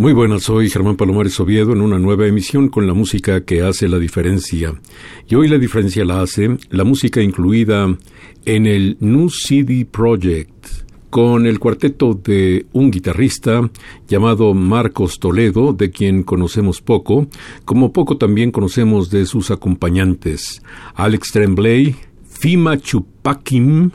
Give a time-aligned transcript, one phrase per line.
[0.00, 3.86] Muy buenas, soy Germán Palomares Oviedo en una nueva emisión con la música que hace
[3.86, 4.72] la diferencia.
[5.28, 7.98] Y hoy la diferencia la hace la música incluida
[8.46, 10.68] en el New CD Project
[11.10, 13.68] con el cuarteto de un guitarrista
[14.08, 17.26] llamado Marcos Toledo, de quien conocemos poco,
[17.66, 20.62] como poco también conocemos de sus acompañantes,
[20.94, 21.94] Alex Tremblay,
[22.26, 23.90] Fima Chupakim,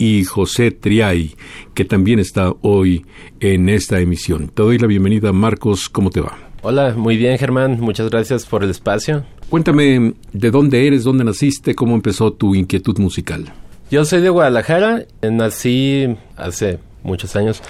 [0.00, 1.34] y José Triay,
[1.74, 3.04] que también está hoy
[3.38, 4.48] en esta emisión.
[4.48, 6.38] Te doy la bienvenida, Marcos, ¿cómo te va?
[6.62, 9.24] Hola, muy bien Germán, muchas gracias por el espacio.
[9.50, 13.52] Cuéntame de dónde eres, dónde naciste, cómo empezó tu inquietud musical.
[13.90, 17.62] Yo soy de Guadalajara, nací hace muchos años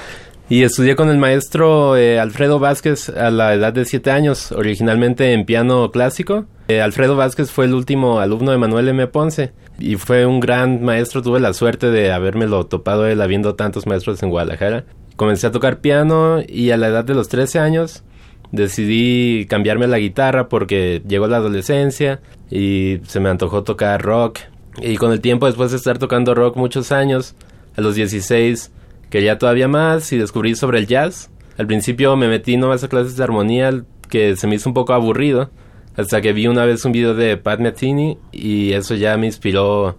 [0.49, 5.33] y estudié con el maestro eh, Alfredo Vázquez a la edad de siete años, originalmente
[5.33, 6.45] en piano clásico.
[6.69, 9.07] Eh, Alfredo Vázquez fue el último alumno de Manuel M.
[9.09, 11.23] Ponce y fue un gran maestro.
[11.23, 14.85] Tuve la suerte de habérmelo topado él habiendo tantos maestros en Guadalajara.
[15.17, 18.05] Comencé a tocar piano y a la edad de los 13 años
[18.53, 22.21] decidí cambiarme la guitarra porque llegó la adolescencia
[22.51, 24.41] y se me antojó tocar rock.
[24.81, 27.35] Y con el tiempo, después de estar tocando rock muchos años,
[27.77, 28.73] a los 16
[29.11, 31.31] quería todavía más y descubrí sobre el jazz.
[31.59, 34.93] Al principio me metí nomás a clases de armonía que se me hizo un poco
[34.93, 35.51] aburrido
[36.01, 39.97] hasta que vi una vez un video de Pat Metheny y eso ya me inspiró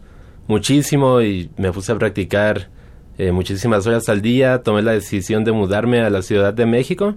[0.48, 2.70] muchísimo y me puse a practicar
[3.18, 4.64] eh, muchísimas horas al día.
[4.64, 7.16] Tomé la decisión de mudarme a la Ciudad de México,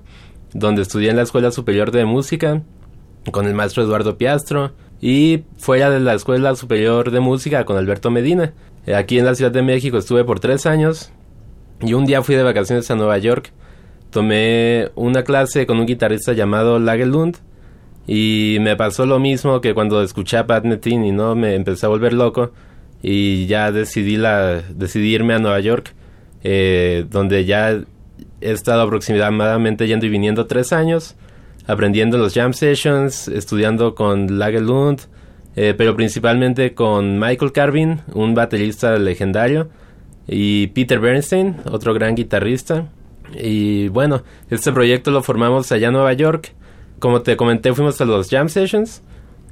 [0.53, 2.63] donde estudié en la Escuela Superior de Música
[3.31, 8.11] con el maestro Eduardo Piastro y fuera de la Escuela Superior de Música con Alberto
[8.11, 8.53] Medina.
[8.87, 11.11] Eh, aquí en la Ciudad de México estuve por tres años
[11.81, 13.53] y un día fui de vacaciones a Nueva York.
[14.11, 17.39] Tomé una clase con un guitarrista llamado Lagelund
[18.07, 21.35] y me pasó lo mismo que cuando escuché a Pat Metheny, ¿no?
[21.35, 22.53] Me empecé a volver loco
[23.03, 25.95] y ya decidí, la, decidí irme a Nueva York,
[26.43, 27.85] eh, donde ya he
[28.41, 31.17] estado aproximadamente yendo y viniendo tres años,
[31.67, 35.01] aprendiendo los jam sessions, estudiando con Lagerlund,
[35.57, 39.71] eh, pero principalmente con Michael Carvin, un baterista legendario,
[40.27, 42.89] y Peter Bernstein, otro gran guitarrista.
[43.39, 46.55] Y bueno, este proyecto lo formamos allá en Nueva York
[46.99, 49.03] como te comenté, fuimos a los jam sessions.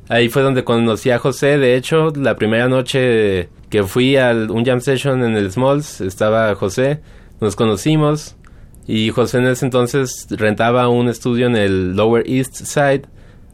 [0.09, 1.59] Ahí fue donde conocí a José.
[1.59, 6.55] De hecho, la primera noche que fui a un jam session en el Smalls, estaba
[6.55, 7.01] José.
[7.41, 8.37] Nos conocimos.
[8.87, 13.03] Y José en ese entonces rentaba un estudio en el Lower East Side.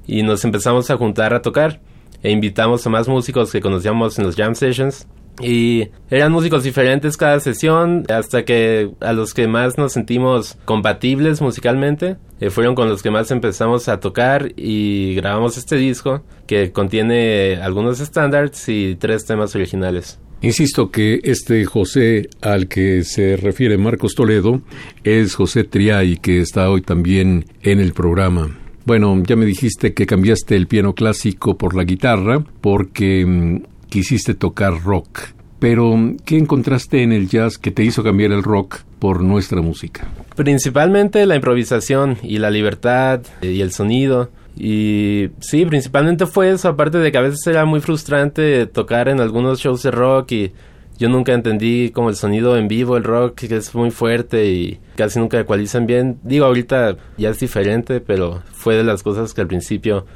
[0.07, 1.81] Y nos empezamos a juntar a tocar.
[2.23, 5.07] E invitamos a más músicos que conocíamos en los jam sessions.
[5.41, 11.41] Y eran músicos diferentes cada sesión, hasta que a los que más nos sentimos compatibles
[11.41, 16.73] musicalmente, eh, fueron con los que más empezamos a tocar y grabamos este disco que
[16.73, 20.19] contiene algunos estándares y tres temas originales.
[20.41, 24.63] Insisto que este José al que se refiere Marcos Toledo
[25.03, 28.57] es José Triay, que está hoy también en el programa.
[28.85, 34.35] Bueno, ya me dijiste que cambiaste el piano clásico por la guitarra porque mm, quisiste
[34.35, 35.21] tocar rock.
[35.59, 40.07] Pero, ¿qué encontraste en el jazz que te hizo cambiar el rock por nuestra música?
[40.37, 44.31] Principalmente la improvisación y la libertad y el sonido.
[44.57, 49.21] Y sí, principalmente fue eso, aparte de que a veces era muy frustrante tocar en
[49.21, 50.53] algunos shows de rock y
[50.99, 54.81] yo nunca entendí como el sonido en vivo, el rock que es muy fuerte y
[54.97, 56.19] casi nunca ecualizan bien.
[56.25, 60.07] Digo, ahorita ya es diferente, pero fue de las cosas que al principio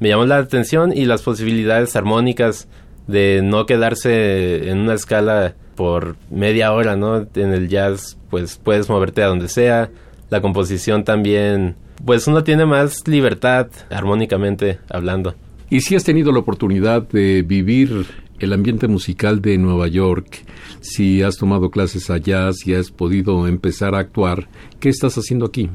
[0.00, 2.66] me llamó la atención y las posibilidades armónicas
[3.12, 7.26] de no quedarse en una escala por media hora, ¿no?
[7.34, 9.90] En el jazz, pues puedes moverte a donde sea.
[10.30, 15.34] La composición también, pues uno tiene más libertad armónicamente hablando.
[15.70, 18.06] Y si has tenido la oportunidad de vivir
[18.38, 20.44] el ambiente musical de Nueva York,
[20.80, 24.48] si has tomado clases allá, si has podido empezar a actuar,
[24.80, 25.70] ¿qué estás haciendo aquí?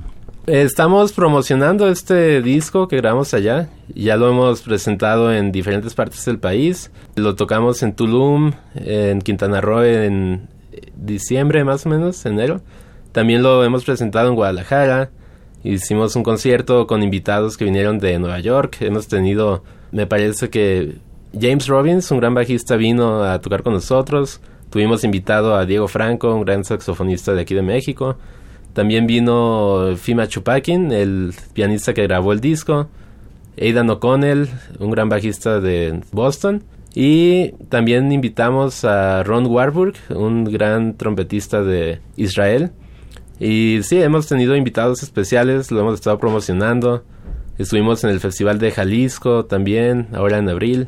[0.47, 3.67] Estamos promocionando este disco que grabamos allá.
[3.93, 6.89] Ya lo hemos presentado en diferentes partes del país.
[7.17, 10.47] Lo tocamos en Tulum, en Quintana Roo en
[10.95, 12.61] diciembre más o menos, enero.
[13.11, 15.09] También lo hemos presentado en Guadalajara.
[15.65, 18.77] Hicimos un concierto con invitados que vinieron de Nueva York.
[18.79, 20.95] Hemos tenido, me parece que
[21.37, 24.39] James Robbins, un gran bajista, vino a tocar con nosotros.
[24.69, 28.15] Tuvimos invitado a Diego Franco, un gran saxofonista de aquí de México.
[28.73, 32.89] También vino Fima Chupakin, el pianista que grabó el disco.
[33.59, 34.49] Aidan O'Connell,
[34.79, 36.63] un gran bajista de Boston.
[36.93, 42.71] Y también invitamos a Ron Warburg, un gran trompetista de Israel.
[43.39, 47.03] Y sí, hemos tenido invitados especiales, lo hemos estado promocionando.
[47.57, 50.87] Estuvimos en el Festival de Jalisco también, ahora en abril.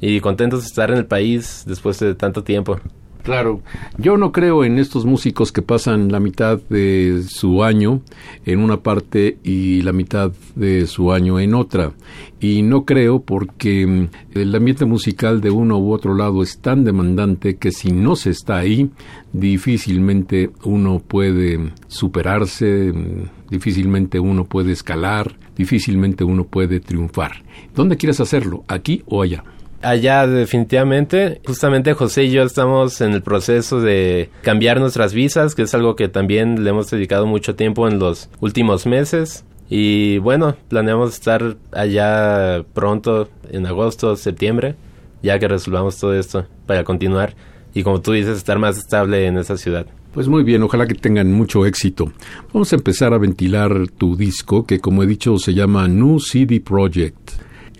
[0.00, 2.80] Y contentos de estar en el país después de tanto tiempo.
[3.22, 3.60] Claro,
[3.98, 8.00] yo no creo en estos músicos que pasan la mitad de su año
[8.46, 11.92] en una parte y la mitad de su año en otra.
[12.40, 16.84] Y no creo porque mm, el ambiente musical de uno u otro lado es tan
[16.84, 18.90] demandante que si no se está ahí,
[19.32, 27.42] difícilmente uno puede superarse, mm, difícilmente uno puede escalar, difícilmente uno puede triunfar.
[27.74, 28.64] ¿Dónde quieres hacerlo?
[28.66, 29.44] ¿Aquí o allá?
[29.82, 35.62] Allá definitivamente, justamente José y yo estamos en el proceso de cambiar nuestras visas, que
[35.62, 39.44] es algo que también le hemos dedicado mucho tiempo en los últimos meses.
[39.70, 44.74] Y bueno, planeamos estar allá pronto, en agosto, septiembre,
[45.22, 47.34] ya que resolvamos todo esto para continuar
[47.74, 49.86] y como tú dices, estar más estable en esa ciudad.
[50.12, 52.12] Pues muy bien, ojalá que tengan mucho éxito.
[52.52, 56.60] Vamos a empezar a ventilar tu disco, que como he dicho se llama New CD
[56.60, 57.30] Project.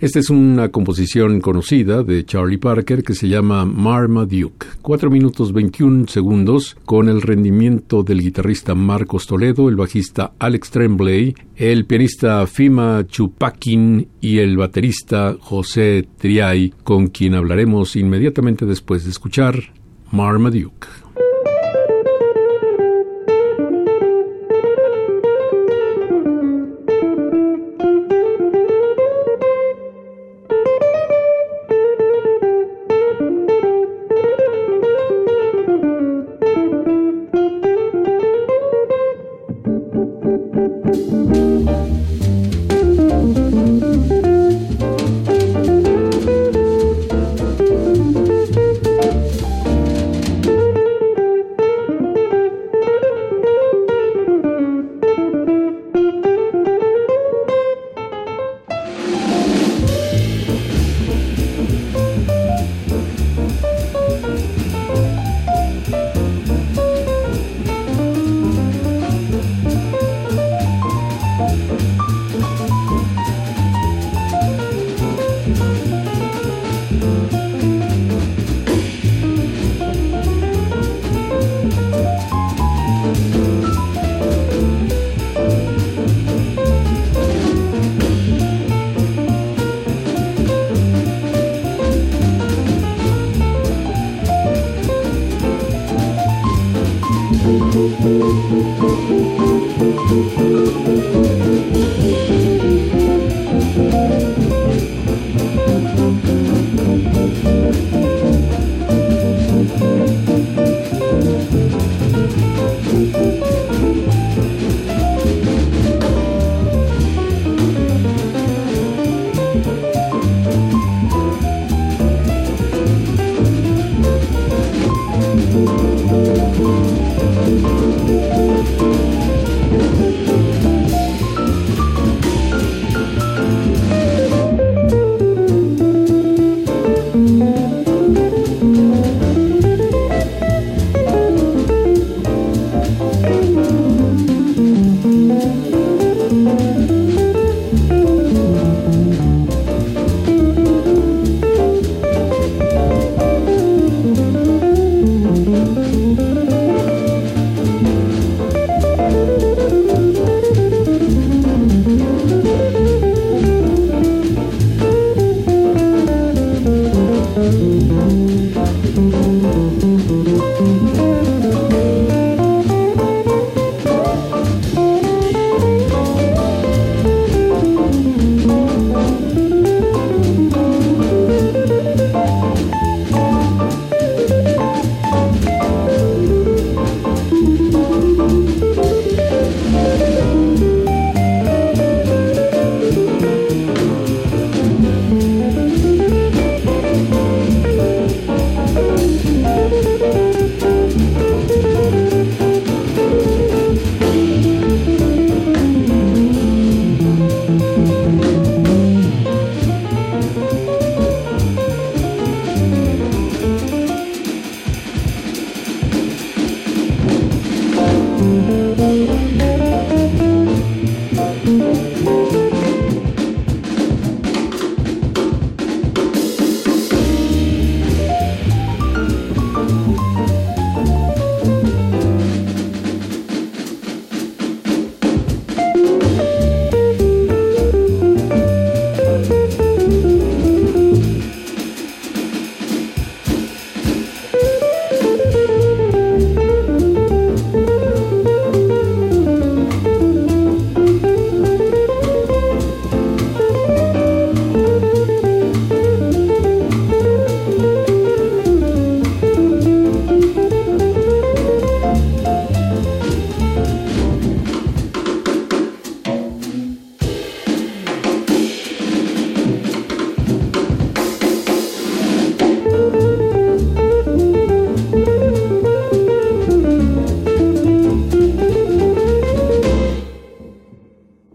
[0.01, 4.65] Esta es una composición conocida de Charlie Parker que se llama Marmaduke.
[4.81, 11.35] 4 minutos 21 segundos con el rendimiento del guitarrista Marcos Toledo, el bajista Alex Tremblay,
[11.55, 19.11] el pianista Fima Chupakin y el baterista José Triay, con quien hablaremos inmediatamente después de
[19.11, 19.71] escuchar
[20.11, 20.87] Marmaduke.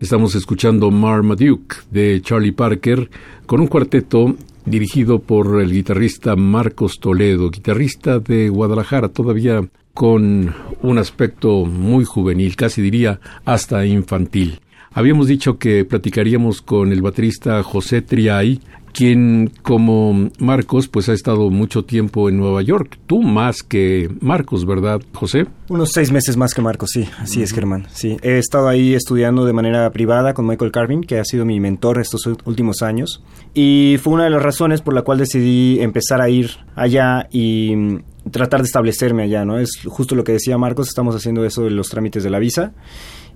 [0.07, 3.11] Estamos escuchando Marmaduke de Charlie Parker
[3.45, 10.99] con un cuarteto dirigido por el guitarrista Marcos Toledo, guitarrista de Guadalajara, todavía con un
[10.99, 14.61] aspecto muy juvenil, casi diría hasta infantil.
[14.93, 18.61] Habíamos dicho que platicaríamos con el baterista José Triay,
[18.97, 22.99] quien como Marcos pues ha estado mucho tiempo en Nueva York.
[23.07, 25.45] Tú más que Marcos, ¿verdad, José?
[25.69, 27.87] Unos seis meses más que Marcos, sí, así es, Germán.
[27.93, 31.61] Sí, he estado ahí estudiando de manera privada con Michael Carvin, que ha sido mi
[31.61, 33.23] mentor estos últimos años.
[33.53, 37.77] Y fue una de las razones por la cual decidí empezar a ir allá y
[37.77, 39.59] mm, tratar de establecerme allá, ¿no?
[39.59, 42.73] Es justo lo que decía Marcos, estamos haciendo eso de los trámites de la visa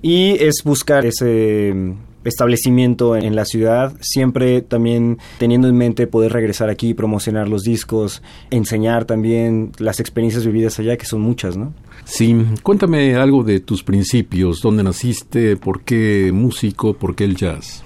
[0.01, 6.33] y es buscar ese mm, establecimiento en la ciudad, siempre también teniendo en mente poder
[6.33, 11.73] regresar aquí, promocionar los discos, enseñar también las experiencias vividas allá, que son muchas, ¿no?
[12.05, 17.83] Sí, cuéntame algo de tus principios, dónde naciste, por qué músico, por qué el jazz.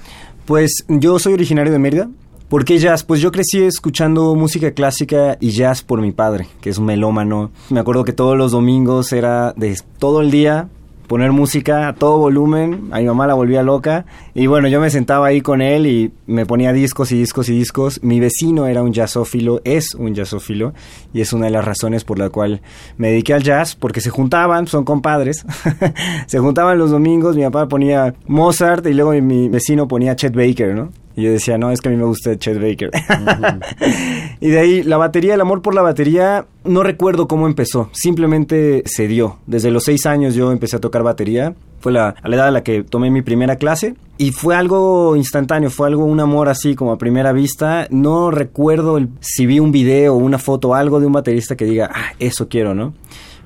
[0.46, 2.08] Pues yo soy originario de Mérida.
[2.48, 3.02] ¿Por qué jazz?
[3.02, 7.50] Pues yo crecí escuchando música clásica y jazz por mi padre, que es un melómano.
[7.70, 10.68] Me acuerdo que todos los domingos era de todo el día
[11.14, 14.04] poner música a todo volumen, a mi mamá la volvía loca
[14.34, 17.56] y bueno, yo me sentaba ahí con él y me ponía discos y discos y
[17.56, 18.02] discos.
[18.02, 20.74] Mi vecino era un jazzófilo, es un jazzófilo
[21.12, 22.62] y es una de las razones por la cual
[22.96, 25.46] me dediqué al jazz, porque se juntaban, son compadres,
[26.26, 30.74] se juntaban los domingos, mi papá ponía Mozart y luego mi vecino ponía Chet Baker,
[30.74, 31.03] ¿no?
[31.16, 32.90] Y yo decía, no, es que a mí me gusta Chet Baker.
[34.40, 37.88] y de ahí, la batería, el amor por la batería, no recuerdo cómo empezó.
[37.92, 39.38] Simplemente se dio.
[39.46, 41.54] Desde los seis años yo empecé a tocar batería.
[41.78, 43.94] Fue la, a la edad a la que tomé mi primera clase.
[44.18, 47.86] Y fue algo instantáneo, fue algo, un amor así como a primera vista.
[47.90, 52.12] No recuerdo si vi un video una foto algo de un baterista que diga, ah,
[52.18, 52.94] eso quiero, ¿no?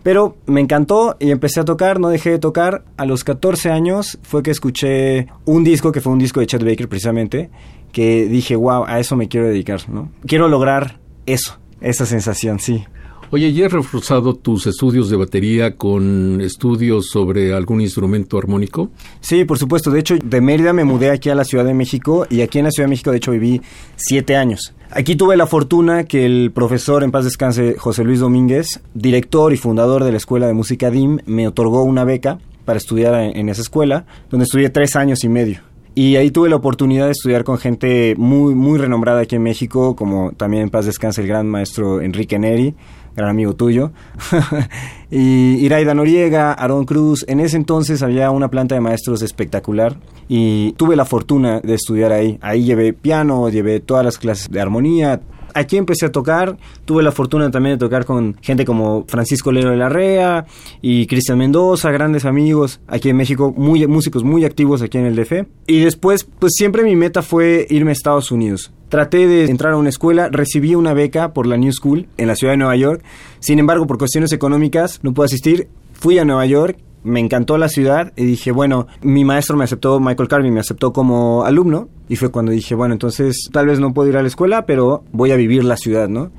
[0.09, 2.83] Pero me encantó y empecé a tocar, no dejé de tocar.
[2.97, 6.65] A los 14 años fue que escuché un disco, que fue un disco de Chet
[6.65, 7.51] Baker precisamente,
[7.93, 10.11] que dije, wow, a eso me quiero dedicar, ¿no?
[10.27, 12.87] Quiero lograr eso, esa sensación, sí.
[13.31, 18.89] Oye, ¿y has reforzado tus estudios de batería con estudios sobre algún instrumento armónico?
[19.21, 19.91] Sí, por supuesto.
[19.91, 22.65] De hecho, de Mérida me mudé aquí a la Ciudad de México y aquí en
[22.65, 23.61] la Ciudad de México, de hecho, viví
[23.97, 24.73] siete años.
[24.91, 29.59] Aquí tuve la fortuna que el profesor, en paz descanse, José Luis Domínguez, director y
[29.59, 33.61] fundador de la Escuela de Música DIM, me otorgó una beca para estudiar en esa
[33.61, 35.61] escuela, donde estudié tres años y medio.
[35.95, 39.97] Y ahí tuve la oportunidad de estudiar con gente muy, muy renombrada aquí en México,
[39.97, 42.75] como también en paz descanse el gran maestro Enrique Neri,
[43.19, 43.91] gran amigo tuyo,
[45.11, 47.25] y Iraida Noriega, Aaron Cruz.
[47.29, 49.99] En ese entonces había una planta de maestros espectacular
[50.29, 52.39] y tuve la fortuna de estudiar ahí.
[52.41, 55.21] Ahí llevé piano, llevé todas las clases de armonía,
[55.55, 59.71] aquí empecé a tocar, tuve la fortuna también de tocar con gente como Francisco Lero
[59.71, 60.47] de la Rea
[60.81, 65.17] y Cristian Mendoza, grandes amigos aquí en México, muy, músicos muy activos aquí en el
[65.17, 65.47] DF.
[65.67, 68.73] Y después, pues siempre mi meta fue irme a Estados Unidos.
[68.89, 72.37] Traté de entrar a una escuela, recibí una beca por la New School en la
[72.37, 73.03] ciudad de Nueva York.
[73.41, 75.69] Sin embargo, por cuestiones económicas no pude asistir.
[75.93, 80.01] Fui a Nueva York me encantó la ciudad y dije, bueno, mi maestro me aceptó,
[80.01, 83.95] Michael Carvin me aceptó como alumno y fue cuando dije, bueno, entonces tal vez no
[83.95, 86.31] puedo ir a la escuela, pero voy a vivir la ciudad, ¿no?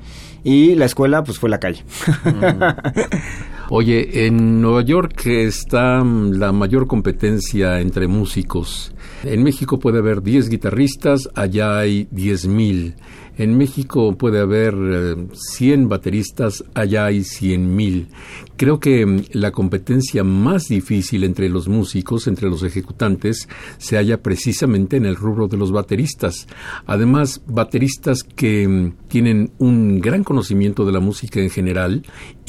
[0.44, 1.84] Y la escuela pues fue la calle.
[3.70, 8.92] Oye, en Nueva York está la mayor competencia entre músicos.
[9.22, 12.94] En México puede haber 10 guitarristas, allá hay 10 mil.
[13.36, 14.74] En México puede haber
[15.32, 18.08] 100 eh, bateristas, allá hay 100 mil.
[18.56, 23.48] Creo que mm, la competencia más difícil entre los músicos, entre los ejecutantes,
[23.78, 26.46] se halla precisamente en el rubro de los bateristas.
[26.86, 32.02] Además, bateristas que mm, tienen un gran conocimiento de la música en general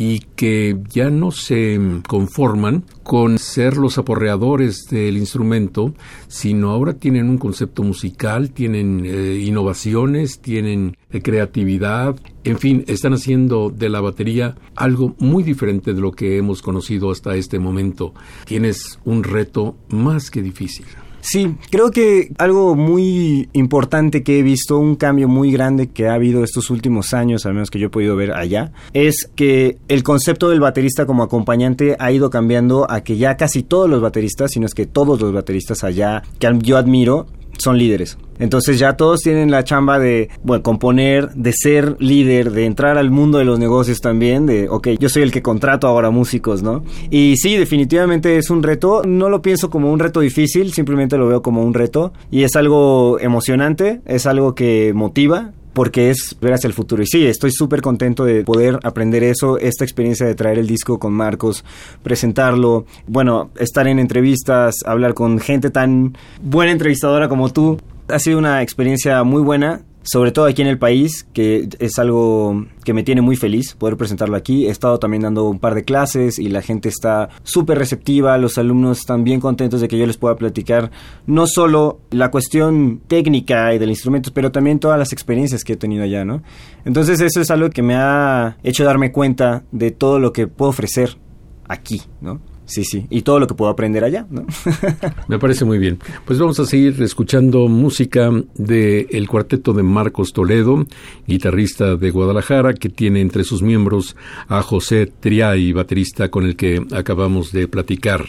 [0.03, 5.93] y que ya no se conforman con ser los aporreadores del instrumento,
[6.27, 13.13] sino ahora tienen un concepto musical, tienen eh, innovaciones, tienen de creatividad, en fin, están
[13.13, 18.15] haciendo de la batería algo muy diferente de lo que hemos conocido hasta este momento.
[18.46, 20.88] Tienes un reto más que difícil.
[21.21, 26.15] Sí, creo que algo muy importante que he visto, un cambio muy grande que ha
[26.15, 30.03] habido estos últimos años, al menos que yo he podido ver allá, es que el
[30.03, 34.51] concepto del baterista como acompañante ha ido cambiando a que ya casi todos los bateristas,
[34.51, 37.27] sino es que todos los bateristas allá que yo admiro,
[37.61, 38.17] son líderes.
[38.39, 43.11] Entonces ya todos tienen la chamba de bueno, componer, de ser líder, de entrar al
[43.11, 46.83] mundo de los negocios también, de, ok, yo soy el que contrato ahora músicos, ¿no?
[47.09, 51.27] Y sí, definitivamente es un reto, no lo pienso como un reto difícil, simplemente lo
[51.27, 56.53] veo como un reto y es algo emocionante, es algo que motiva, porque es ver
[56.53, 57.03] hacia el futuro.
[57.03, 60.99] Y sí, estoy súper contento de poder aprender eso, esta experiencia de traer el disco
[60.99, 61.63] con Marcos,
[62.03, 67.79] presentarlo, bueno, estar en entrevistas, hablar con gente tan buena entrevistadora como tú.
[68.07, 72.65] Ha sido una experiencia muy buena sobre todo aquí en el país, que es algo
[72.84, 74.67] que me tiene muy feliz poder presentarlo aquí.
[74.67, 78.57] He estado también dando un par de clases y la gente está súper receptiva, los
[78.57, 80.92] alumnos están bien contentos de que yo les pueda platicar
[81.27, 85.77] no solo la cuestión técnica y del instrumento, pero también todas las experiencias que he
[85.77, 86.42] tenido allá, ¿no?
[86.85, 90.70] Entonces eso es algo que me ha hecho darme cuenta de todo lo que puedo
[90.70, 91.18] ofrecer
[91.68, 92.40] aquí, ¿no?
[92.72, 94.25] Sí, sí, y todo lo que puedo aprender allá.
[95.27, 96.00] Me parece muy bien.
[96.24, 100.86] Pues vamos a seguir escuchando música del el cuarteto de Marcos Toledo,
[101.27, 104.16] guitarrista de Guadalajara, que tiene entre sus miembros
[104.48, 108.27] a José Triay, baterista con el que acabamos de platicar.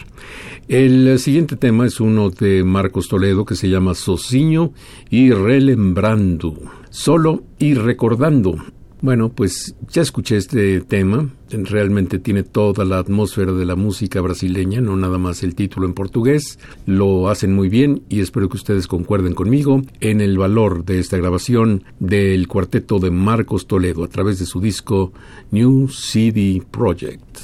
[0.67, 4.73] El siguiente tema es uno de Marcos Toledo que se llama Sociño
[5.09, 6.53] y Relembrando.
[6.89, 8.57] Solo y recordando
[9.03, 14.79] bueno, pues ya escuché este tema, realmente tiene toda la atmósfera de la música brasileña,
[14.79, 18.87] no nada más el título en portugués, lo hacen muy bien y espero que ustedes
[18.87, 24.39] concuerden conmigo en el valor de esta grabación del cuarteto de Marcos Toledo a través
[24.39, 25.11] de su disco
[25.51, 27.39] New CD Project.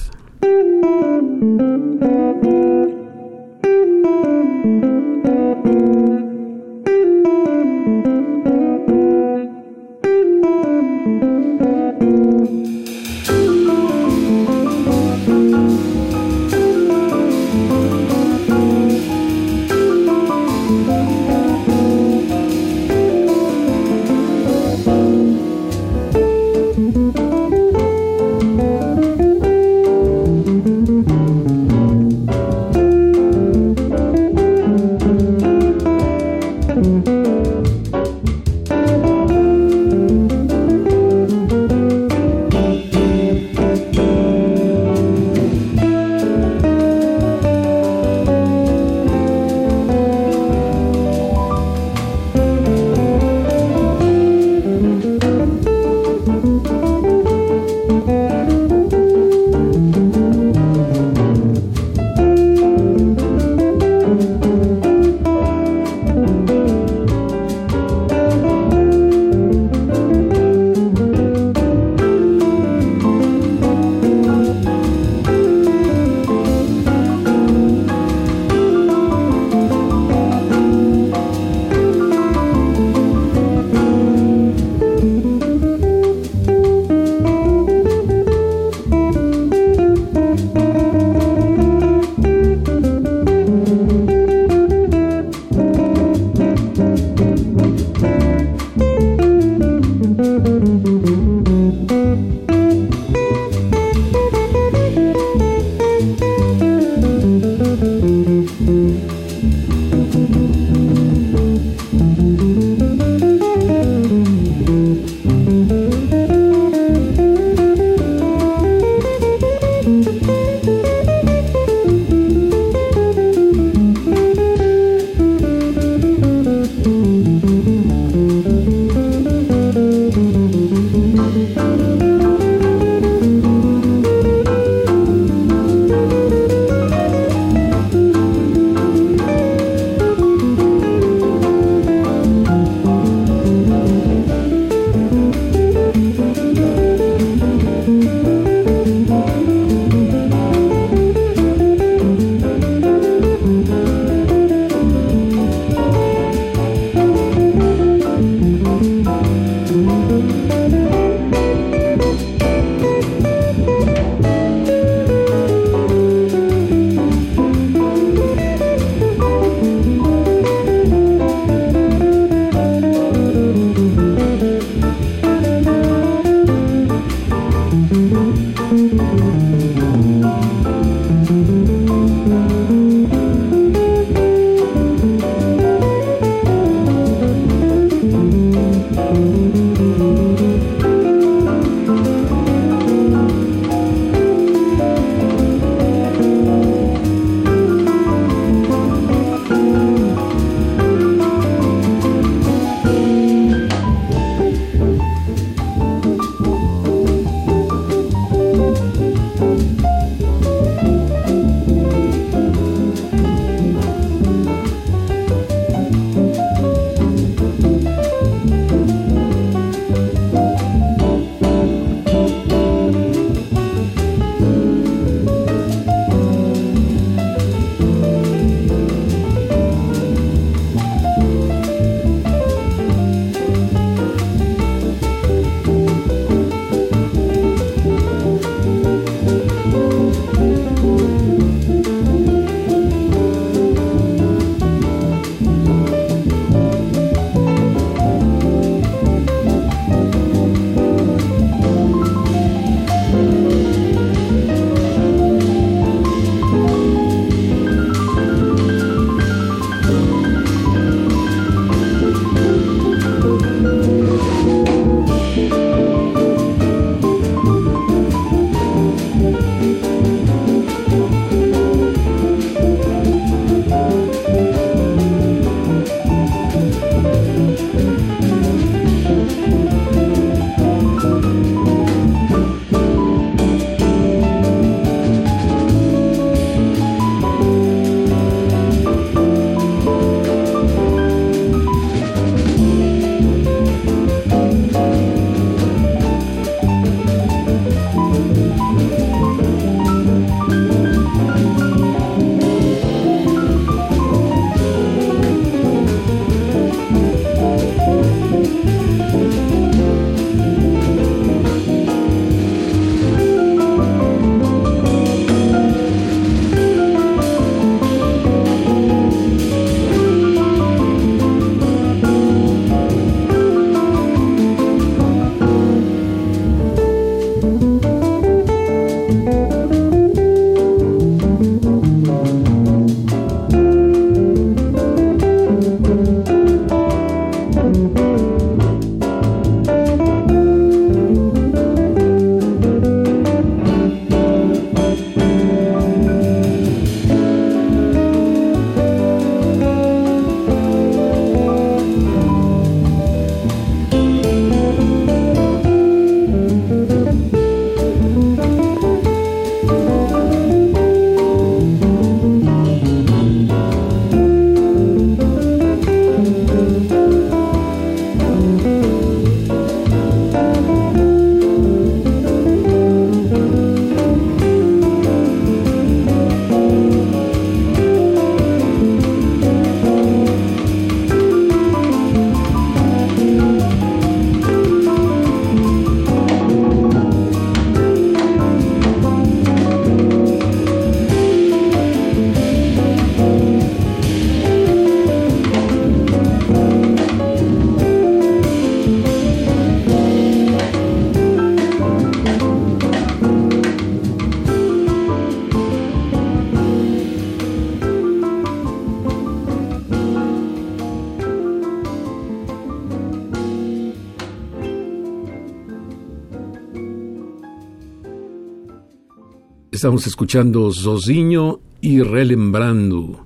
[419.80, 423.24] Estamos escuchando Zozinho y Relembrando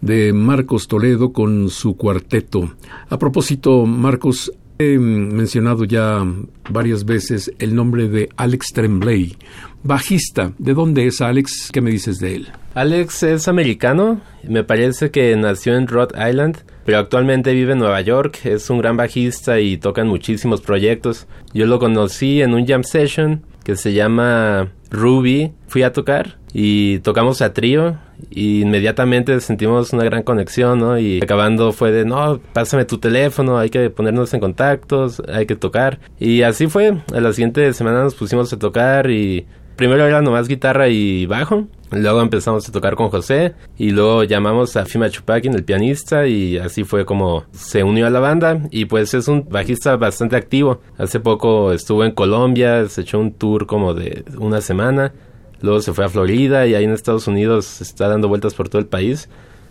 [0.00, 2.70] de Marcos Toledo con su cuarteto.
[3.10, 6.24] A propósito, Marcos, he mencionado ya
[6.70, 9.36] varias veces el nombre de Alex Tremblay,
[9.82, 10.52] bajista.
[10.58, 11.70] ¿De dónde es Alex?
[11.72, 12.48] ¿Qué me dices de él?
[12.74, 18.00] Alex es americano, me parece que nació en Rhode Island, pero actualmente vive en Nueva
[18.00, 21.26] York, es un gran bajista y toca en muchísimos proyectos.
[21.52, 27.00] Yo lo conocí en un jam session que se llama Ruby, fui a tocar y
[27.00, 27.98] tocamos a trío
[28.30, 30.98] y inmediatamente sentimos una gran conexión, ¿no?
[30.98, 35.56] Y acabando fue de, no, pásame tu teléfono, hay que ponernos en contactos, hay que
[35.56, 35.98] tocar.
[36.18, 39.46] Y así fue, a la siguiente semana nos pusimos a tocar y
[39.76, 41.66] primero era nomás guitarra y bajo.
[41.92, 46.58] Luego empezamos a tocar con José y luego llamamos a Fima Chupakin, el pianista, y
[46.58, 48.60] así fue como se unió a la banda.
[48.70, 50.80] Y pues es un bajista bastante activo.
[50.98, 55.12] Hace poco estuvo en Colombia, se echó un tour como de una semana.
[55.60, 58.80] Luego se fue a Florida y ahí en Estados Unidos está dando vueltas por todo
[58.80, 59.28] el país.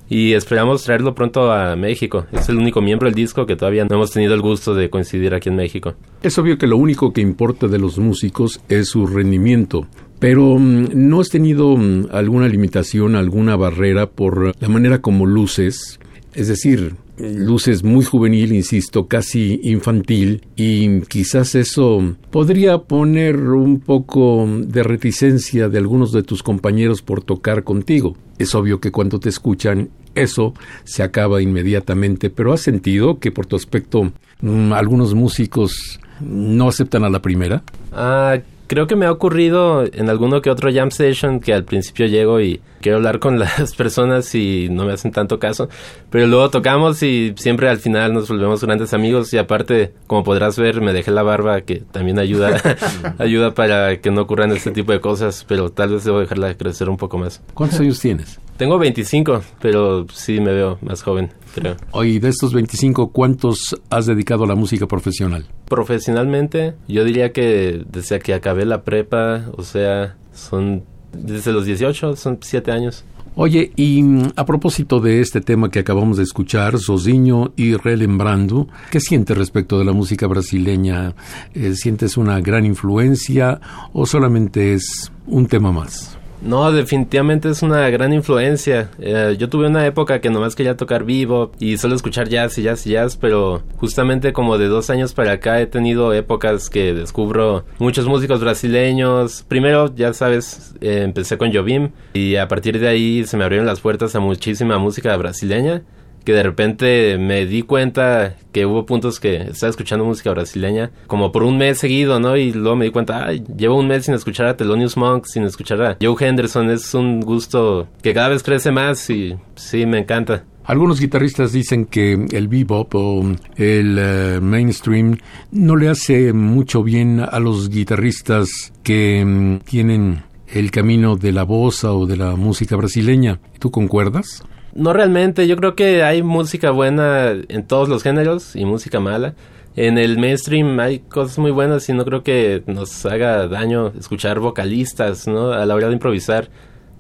[0.09, 2.25] Y esperamos traerlo pronto a México.
[2.31, 5.33] Es el único miembro del disco que todavía no hemos tenido el gusto de coincidir
[5.33, 5.95] aquí en México.
[6.21, 9.87] Es obvio que lo único que importa de los músicos es su rendimiento.
[10.19, 15.99] Pero mm, ¿no has tenido mm, alguna limitación, alguna barrera por la manera como luces?
[16.33, 24.47] Es decir, luces muy juvenil, insisto, casi infantil, y quizás eso podría poner un poco
[24.47, 28.15] de reticencia de algunos de tus compañeros por tocar contigo.
[28.37, 33.45] Es obvio que cuando te escuchan, eso se acaba inmediatamente, pero ¿has sentido que por
[33.45, 37.63] tu aspecto mm, algunos músicos no aceptan a la primera?
[37.91, 42.07] Ah, creo que me ha ocurrido en alguno que otro jam session que al principio
[42.07, 45.69] llego y quiero hablar con las personas y no me hacen tanto caso,
[46.09, 50.57] pero luego tocamos y siempre al final nos volvemos grandes amigos y aparte, como podrás
[50.57, 52.61] ver, me dejé la barba que también ayuda
[53.17, 56.89] ayuda para que no ocurran este tipo de cosas, pero tal vez debo dejarla crecer
[56.89, 57.41] un poco más.
[57.53, 58.39] ¿Cuántos años tienes?
[58.57, 61.75] Tengo 25, pero sí me veo más joven, creo.
[61.91, 65.45] Oye, de estos 25, ¿cuántos has dedicado a la música profesional?
[65.67, 72.15] Profesionalmente, yo diría que desde que acabé la prepa, o sea, son desde los 18,
[72.15, 73.03] son 7 años.
[73.37, 78.69] Oye, y mm, a propósito de este tema que acabamos de escuchar, Sozinho y Relembrando,
[78.89, 81.13] ¿qué sientes respecto de la música brasileña?
[81.53, 83.59] Eh, ¿Sientes una gran influencia
[83.91, 86.17] o solamente es un tema más?
[86.45, 88.91] No, definitivamente es una gran influencia.
[88.99, 92.61] Eh, yo tuve una época que nomás quería tocar vivo y solo escuchar jazz y
[92.61, 96.93] jazz y jazz, pero justamente como de dos años para acá he tenido épocas que
[96.93, 99.43] descubro muchos músicos brasileños.
[99.47, 103.65] Primero, ya sabes, eh, empecé con Jobim y a partir de ahí se me abrieron
[103.65, 105.81] las puertas a muchísima música brasileña
[106.25, 111.31] que de repente me di cuenta que hubo puntos que estaba escuchando música brasileña como
[111.31, 112.35] por un mes seguido, ¿no?
[112.35, 115.43] Y luego me di cuenta, ay, llevo un mes sin escuchar a Thelonious Monk, sin
[115.43, 119.99] escuchar a Joe Henderson, es un gusto que cada vez crece más y sí, me
[119.99, 120.43] encanta.
[120.65, 123.23] Algunos guitarristas dicen que el bebop o
[123.55, 125.17] el eh, mainstream
[125.51, 131.43] no le hace mucho bien a los guitarristas que mm, tienen el camino de la
[131.43, 133.39] bossa o de la música brasileña.
[133.59, 134.43] ¿Tú concuerdas?
[134.75, 139.33] No realmente, yo creo que hay música buena en todos los géneros y música mala.
[139.77, 144.41] En el mainstream hay cosas muy buenas y no creo que nos haga daño escuchar
[144.41, 145.53] vocalistas, ¿no?
[145.53, 146.49] A la hora de improvisar.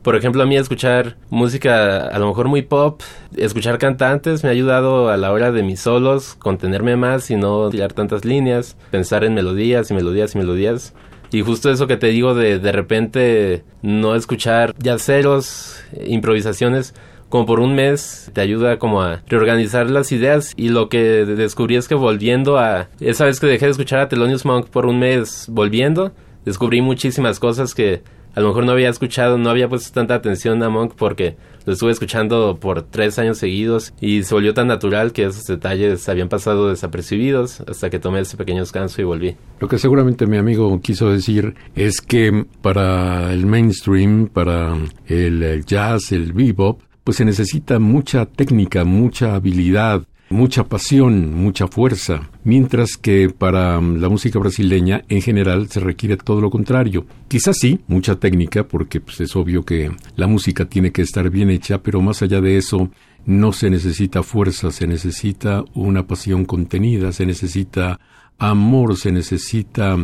[0.03, 3.01] Por ejemplo, a mí escuchar música a lo mejor muy pop,
[3.35, 7.69] escuchar cantantes me ha ayudado a la hora de mis solos, contenerme más y no
[7.69, 10.93] tirar tantas líneas, pensar en melodías y melodías y melodías.
[11.29, 16.93] Y justo eso que te digo de de repente no escuchar yaceros, improvisaciones,
[17.35, 21.75] como por un mes te ayuda como a reorganizar las ideas y lo que descubrí
[21.75, 24.99] es que volviendo a esa vez que dejé de escuchar a Thelonious Monk por un
[24.99, 26.13] mes volviendo
[26.45, 28.03] descubrí muchísimas cosas que
[28.35, 31.73] a lo mejor no había escuchado, no había puesto tanta atención a Monk porque lo
[31.73, 36.29] estuve escuchando por tres años seguidos y se volvió tan natural que esos detalles habían
[36.29, 39.35] pasado desapercibidos hasta que tomé ese pequeño descanso y volví.
[39.59, 46.13] Lo que seguramente mi amigo quiso decir es que para el mainstream, para el jazz,
[46.13, 53.29] el bebop, pues se necesita mucha técnica, mucha habilidad, mucha pasión, mucha fuerza, mientras que
[53.29, 57.05] para mm, la música brasileña en general se requiere todo lo contrario.
[57.27, 61.51] Quizás sí, mucha técnica, porque pues, es obvio que la música tiene que estar bien
[61.51, 62.89] hecha, pero más allá de eso,
[63.23, 67.99] no se necesita fuerza, se necesita una pasión contenida, se necesita
[68.39, 69.95] amor, se necesita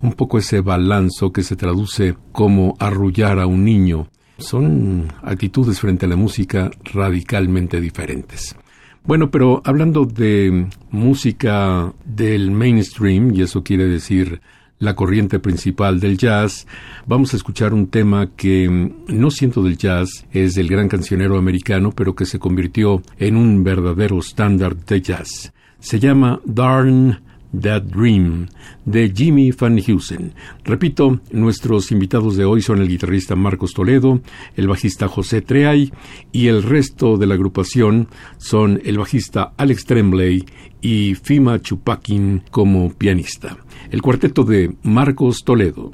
[0.00, 6.06] un poco ese balanzo que se traduce como arrullar a un niño son actitudes frente
[6.06, 8.56] a la música radicalmente diferentes.
[9.04, 14.40] Bueno, pero hablando de música del mainstream, y eso quiere decir
[14.78, 16.66] la corriente principal del jazz,
[17.06, 21.36] vamos a escuchar un tema que mm, no siento del jazz, es del gran cancionero
[21.36, 25.52] americano, pero que se convirtió en un verdadero estándar de jazz.
[25.80, 27.20] Se llama Darn
[27.52, 28.48] That Dream
[28.84, 30.32] de Jimmy Van Heusen.
[30.64, 34.20] Repito, nuestros invitados de hoy son el guitarrista Marcos Toledo,
[34.56, 35.92] el bajista José Treay
[36.32, 38.08] y el resto de la agrupación
[38.38, 40.44] son el bajista Alex Tremblay
[40.80, 43.56] y Fima Chupakin como pianista.
[43.90, 45.92] El cuarteto de Marcos Toledo.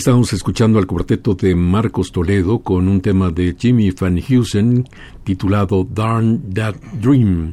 [0.00, 4.88] Estábamos escuchando al cuarteto de Marcos Toledo con un tema de Jimmy Van Heusen
[5.24, 7.52] titulado Darn That Dream.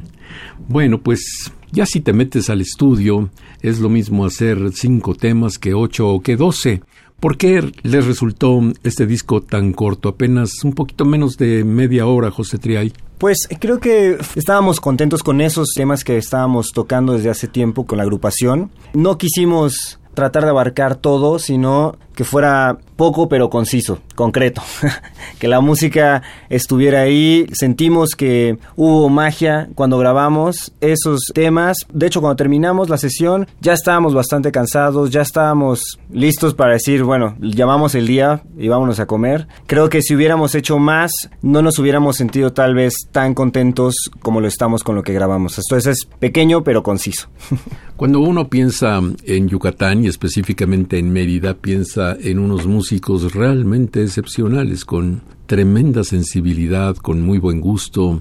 [0.66, 3.28] Bueno, pues ya si te metes al estudio
[3.60, 6.80] es lo mismo hacer cinco temas que ocho o que doce.
[7.20, 10.08] ¿Por qué les resultó este disco tan corto?
[10.08, 12.94] Apenas un poquito menos de media hora, José Triay.
[13.18, 17.98] Pues creo que estábamos contentos con esos temas que estábamos tocando desde hace tiempo con
[17.98, 18.70] la agrupación.
[18.94, 24.60] No quisimos tratar de abarcar todo, sino que fuera poco pero conciso, concreto.
[25.38, 27.46] que la música estuviera ahí.
[27.52, 31.76] Sentimos que hubo magia cuando grabamos esos temas.
[31.92, 37.04] De hecho, cuando terminamos la sesión, ya estábamos bastante cansados, ya estábamos listos para decir,
[37.04, 39.46] bueno, llamamos el día y vámonos a comer.
[39.68, 44.40] Creo que si hubiéramos hecho más, no nos hubiéramos sentido tal vez tan contentos como
[44.40, 45.56] lo estamos con lo que grabamos.
[45.56, 47.28] Esto es pequeño pero conciso.
[47.96, 54.84] Cuando uno piensa en Yucatán y específicamente en Mérida, piensa en unos músicos realmente excepcionales,
[54.84, 58.20] con tremenda sensibilidad, con muy buen gusto,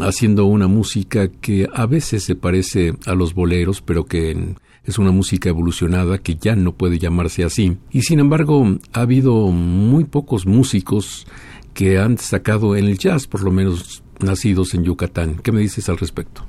[0.00, 4.54] haciendo una música que a veces se parece a los boleros, pero que
[4.84, 7.76] es una música evolucionada que ya no puede llamarse así.
[7.90, 11.26] Y sin embargo, ha habido muy pocos músicos
[11.74, 15.36] que han destacado en el jazz, por lo menos nacidos en Yucatán.
[15.42, 16.42] ¿Qué me dices al respecto?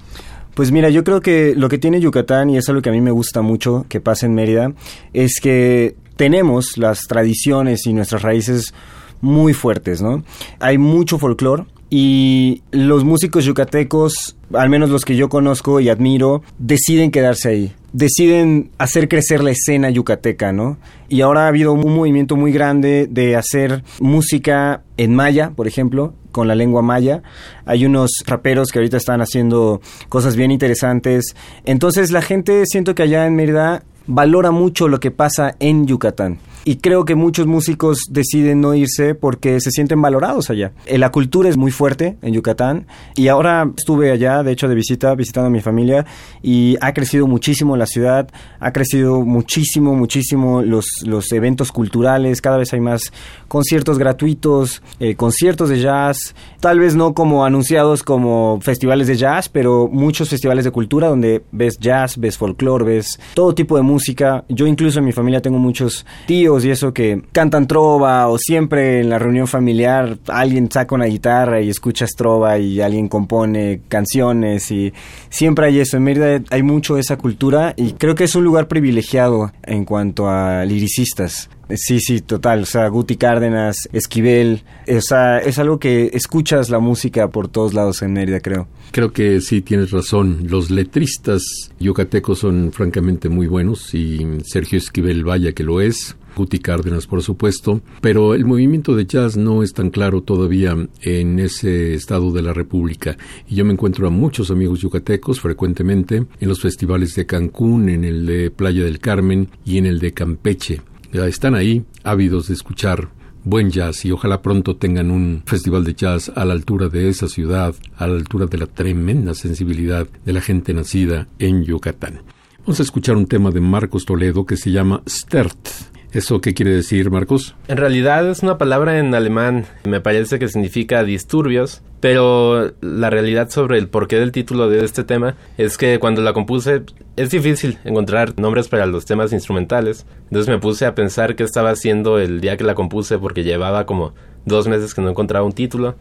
[0.53, 3.01] Pues mira, yo creo que lo que tiene Yucatán, y es algo que a mí
[3.01, 4.73] me gusta mucho que pasa en Mérida,
[5.11, 8.74] es que tenemos las tradiciones y nuestras raíces
[9.22, 10.24] muy fuertes, ¿no?
[10.59, 16.43] Hay mucho folclore y los músicos yucatecos, al menos los que yo conozco y admiro,
[16.57, 20.78] deciden quedarse ahí deciden hacer crecer la escena yucateca, ¿no?
[21.07, 26.16] Y ahora ha habido un movimiento muy grande de hacer música en maya, por ejemplo,
[26.32, 27.22] con la lengua maya.
[27.66, 31.36] Hay unos raperos que ahorita están haciendo cosas bien interesantes.
[31.66, 36.39] Entonces la gente, siento que allá en Mérida valora mucho lo que pasa en Yucatán.
[36.66, 40.72] Y creo que muchos músicos deciden no irse porque se sienten valorados allá.
[40.86, 44.76] Eh, la cultura es muy fuerte en Yucatán y ahora estuve allá, de hecho, de
[44.76, 46.05] visita, visitando a mi familia
[46.41, 52.57] y ha crecido muchísimo la ciudad, ha crecido muchísimo, muchísimo los, los eventos culturales, cada
[52.57, 53.11] vez hay más
[53.47, 59.49] conciertos gratuitos, eh, conciertos de jazz, tal vez no como anunciados como festivales de jazz,
[59.49, 64.45] pero muchos festivales de cultura donde ves jazz, ves folclore, ves todo tipo de música.
[64.49, 68.99] Yo incluso en mi familia tengo muchos tíos, y eso que cantan trova o siempre
[68.99, 74.69] en la reunión familiar alguien saca una guitarra y escuchas trova y alguien compone canciones
[74.71, 74.93] y
[75.29, 75.97] siempre hay eso.
[75.97, 79.85] En Mérida hay mucho de esa cultura y creo que es un lugar privilegiado en
[79.85, 81.49] cuanto a liricistas.
[81.70, 82.64] Sí, sí, total.
[82.64, 84.64] O sea, Guti Cárdenas, Esquivel.
[84.88, 88.68] O sea, es algo que escuchas la música por todos lados en Mérida, creo.
[88.91, 90.47] Creo que sí tienes razón.
[90.49, 91.43] Los letristas
[91.80, 96.16] yucatecos son francamente muy buenos y Sergio Esquivel, vaya que lo es.
[96.36, 101.39] Guti Cárdenas, por supuesto, pero el movimiento de jazz no es tan claro todavía en
[101.39, 103.18] ese estado de la República.
[103.47, 108.03] Y yo me encuentro a muchos amigos yucatecos frecuentemente en los festivales de Cancún, en
[108.03, 110.82] el de Playa del Carmen y en el de Campeche.
[111.14, 113.09] Están ahí ávidos de escuchar
[113.43, 117.28] buen jazz y ojalá pronto tengan un festival de jazz a la altura de esa
[117.28, 122.24] ciudad, a la altura de la tremenda sensibilidad de la gente nacida en Yucatán.
[122.59, 125.92] Vamos a escuchar un tema de Marcos Toledo que se llama Stert.
[126.14, 127.55] ¿Eso qué quiere decir, Marcos?
[127.68, 129.66] En realidad es una palabra en alemán.
[129.84, 131.82] Me parece que significa disturbios.
[132.01, 136.34] Pero la realidad sobre el porqué del título de este tema es que cuando la
[136.34, 136.84] compuse
[137.16, 140.05] es difícil encontrar nombres para los temas instrumentales.
[140.26, 143.86] Entonces me puse a pensar qué estaba haciendo el día que la compuse porque llevaba
[143.86, 144.14] como
[144.45, 145.95] dos meses que no encontraba un título.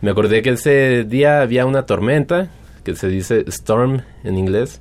[0.00, 2.50] Me acordé que ese día había una tormenta,
[2.84, 4.80] que se dice storm en inglés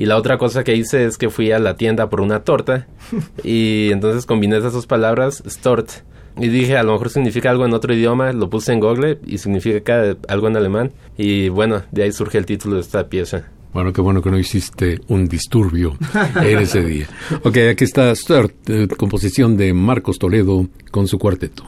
[0.00, 2.86] y la otra cosa que hice es que fui a la tienda por una torta
[3.44, 5.90] y entonces combiné esas dos palabras, stort.
[6.38, 9.36] Y dije, a lo mejor significa algo en otro idioma, lo puse en Google y
[9.36, 10.92] significa algo en alemán.
[11.18, 13.50] Y bueno, de ahí surge el título de esta pieza.
[13.74, 15.98] Bueno, qué bueno que no hiciste un disturbio
[16.42, 17.06] en ese día.
[17.42, 21.64] Ok, aquí está Sturt, eh, composición de Marcos Toledo con su cuarteto.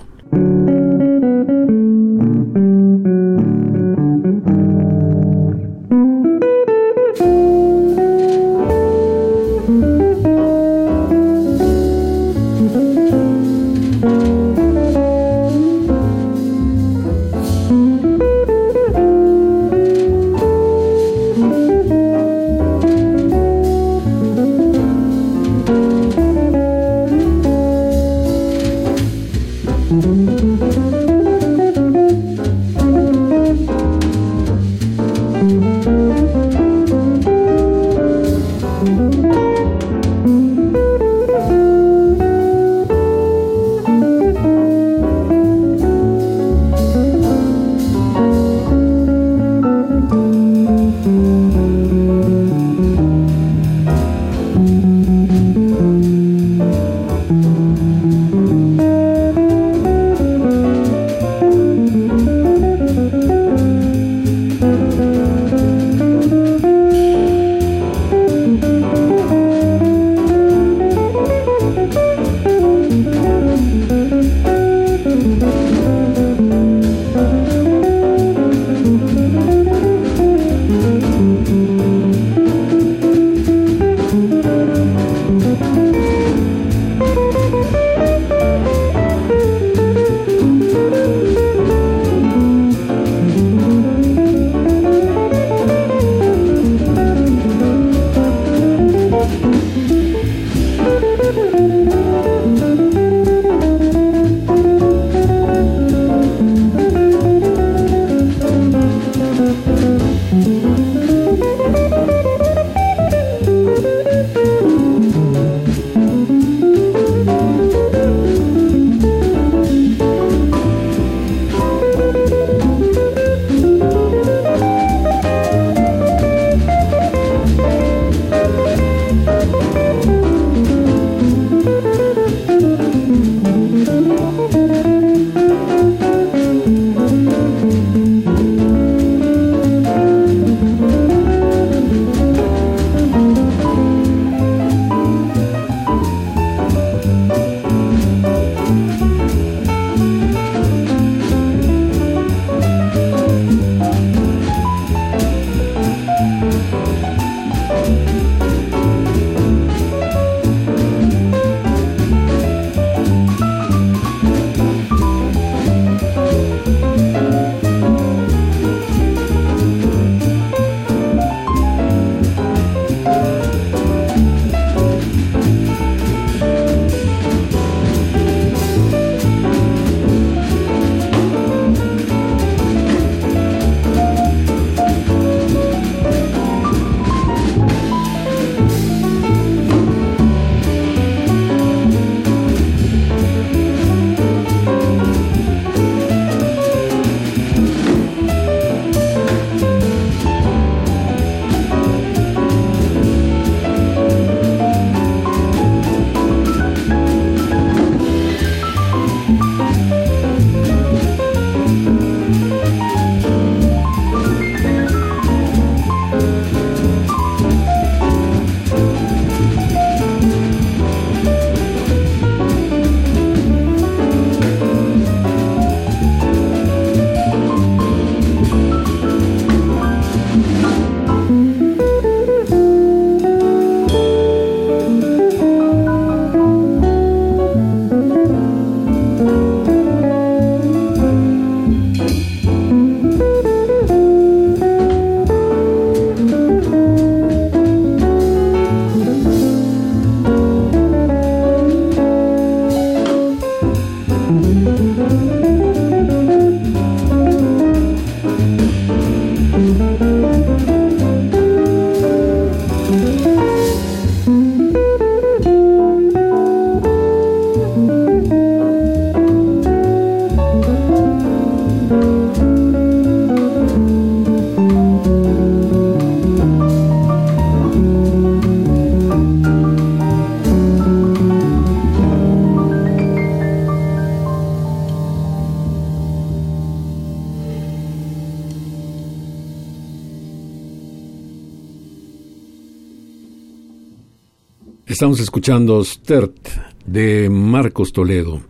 [295.02, 296.48] Estamos escuchando Stert
[296.86, 298.40] de Marcos Toledo.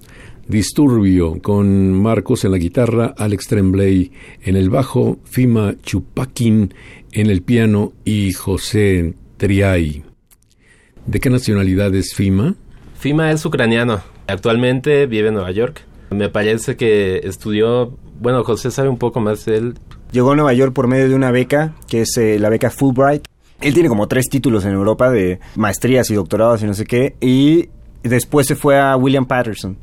[0.47, 6.75] Disturbio con Marcos en la guitarra, Alex Tremblay en el bajo, Fima Chupakin
[7.13, 10.05] en el piano y José Triay.
[11.07, 12.55] ¿De qué nacionalidad es Fima?
[12.99, 14.03] Fima es ucraniano.
[14.27, 15.81] Actualmente vive en Nueva York.
[16.11, 19.75] Me parece que estudió, bueno, José sabe un poco más de él.
[20.11, 23.27] Llegó a Nueva York por medio de una beca, que es eh, la beca Fulbright,
[23.63, 27.17] él tiene como tres títulos en Europa de maestrías y doctorados y no sé qué.
[27.21, 27.69] Y
[28.03, 29.77] después se fue a William Patterson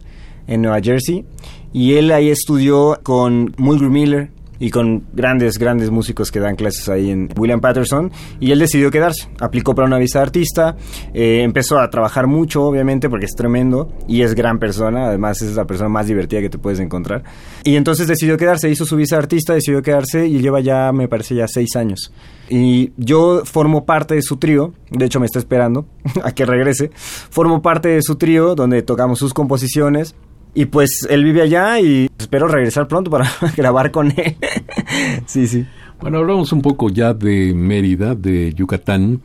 [0.47, 1.25] en Nueva Jersey.
[1.71, 6.89] Y él ahí estudió con Mulgrew Miller, y con grandes, grandes músicos que dan clases
[6.89, 8.11] ahí en William Patterson.
[8.39, 9.29] Y él decidió quedarse.
[9.39, 10.75] Aplicó para una visa de artista.
[11.13, 15.07] Eh, empezó a trabajar mucho, obviamente, porque es tremendo y es gran persona.
[15.07, 17.23] Además, es la persona más divertida que te puedes encontrar.
[17.63, 18.69] Y entonces decidió quedarse.
[18.69, 22.11] Hizo su visa de artista, decidió quedarse y lleva ya, me parece, ya seis años.
[22.49, 24.73] Y yo formo parte de su trío.
[24.89, 25.85] De hecho, me está esperando
[26.23, 26.91] a que regrese.
[26.93, 30.15] Formo parte de su trío donde tocamos sus composiciones
[30.53, 34.35] y pues él vive allá y espero regresar pronto para grabar con él.
[35.25, 35.65] sí, sí.
[36.01, 39.21] Bueno, hablamos un poco ya de Mérida, de Yucatán,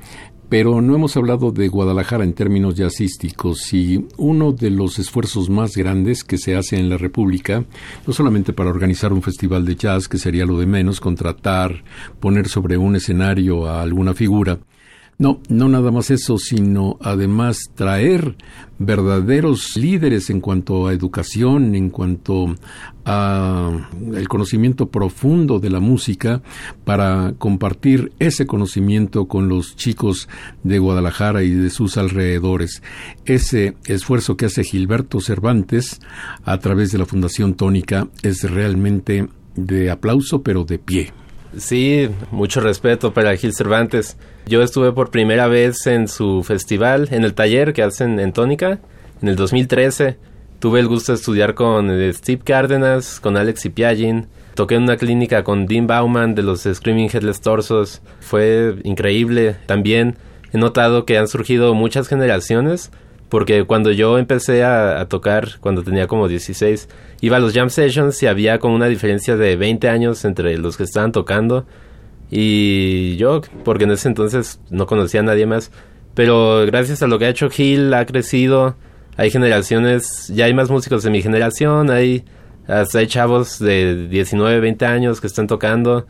[0.49, 5.77] pero no hemos hablado de Guadalajara en términos jazzísticos y uno de los esfuerzos más
[5.77, 7.65] grandes que se hace en la República,
[8.07, 11.83] no solamente para organizar un festival de jazz, que sería lo de menos, contratar,
[12.21, 14.59] poner sobre un escenario a alguna figura,
[15.17, 18.37] No, no nada más eso, sino además traer
[18.79, 22.55] verdaderos líderes en cuanto a educación, en cuanto
[23.05, 23.71] a
[24.15, 26.43] el conocimiento profundo de la música
[26.85, 30.29] para compartir ese conocimiento con los chicos
[30.65, 32.83] de Guadalajara y de sus alrededores.
[33.25, 36.01] Ese esfuerzo que hace Gilberto Cervantes
[36.45, 41.13] a través de la Fundación Tónica es realmente de aplauso pero de pie.
[41.59, 44.17] Sí, mucho respeto para Gil Cervantes.
[44.47, 48.81] Yo estuve por primera vez en su festival, en el taller que hacen en Tónica,
[49.23, 50.17] en el 2013.
[50.59, 54.27] Tuve el gusto de estudiar con eh, Steve Cárdenas, con Alex Ipiagin.
[54.55, 58.03] Toqué en una clínica con Dean Bauman de los Screaming Headless Torsos.
[58.21, 59.57] Fue increíble.
[59.67, 60.17] También
[60.53, 62.91] he notado que han surgido muchas generaciones
[63.35, 66.89] porque cuando yo empecé a, tocar, cuando tenía como 16,
[67.21, 70.77] iba a los jam sessions y había como una diferencia de 20 años entre los
[70.77, 71.67] que estaban tocando
[72.31, 75.73] y yo, porque en ese entonces no conocía a nadie más.
[76.15, 78.77] Pero gracias a lo que ha hecho Gil, ha crecido,
[79.17, 82.25] hay generaciones, ya hay más músicos de mi generación, hay,
[82.69, 86.07] hasta hay chavos de 19, 20 años que están tocando.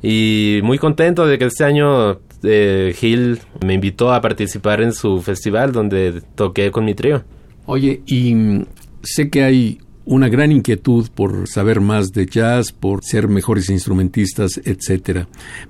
[0.00, 5.20] Y muy contento de que este año eh, Gil me invitó a participar en su
[5.22, 7.24] festival donde toqué con mi trío.
[7.66, 8.66] Oye, y mm,
[9.02, 14.60] sé que hay una gran inquietud por saber más de jazz, por ser mejores instrumentistas,
[14.64, 15.28] etcétera.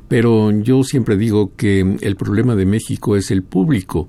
[0.09, 4.09] Pero yo siempre digo que el problema de México es el público.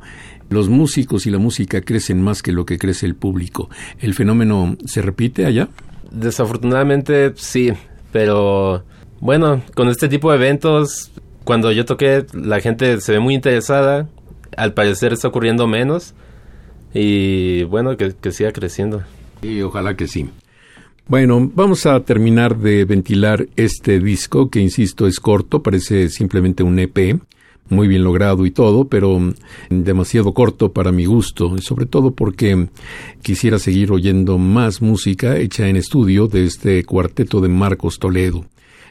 [0.49, 3.69] Los músicos y la música crecen más que lo que crece el público.
[3.99, 5.69] ¿El fenómeno se repite allá?
[6.11, 7.71] Desafortunadamente sí,
[8.11, 8.83] pero
[9.19, 11.11] bueno, con este tipo de eventos
[11.45, 14.09] cuando yo toqué, la gente se ve muy interesada.
[14.57, 16.13] Al parecer está ocurriendo menos.
[16.93, 19.03] Y bueno, que, siga creciendo.
[19.41, 20.29] Y ojalá que sí.
[21.07, 26.79] Bueno, vamos a terminar de ventilar este disco, que insisto es corto, parece simplemente un
[26.79, 27.19] EP,
[27.69, 29.21] muy bien logrado y todo, pero
[29.69, 32.69] demasiado corto para mi gusto, sobre todo porque
[33.21, 38.45] quisiera seguir oyendo más música hecha en estudio de este cuarteto de Marcos Toledo.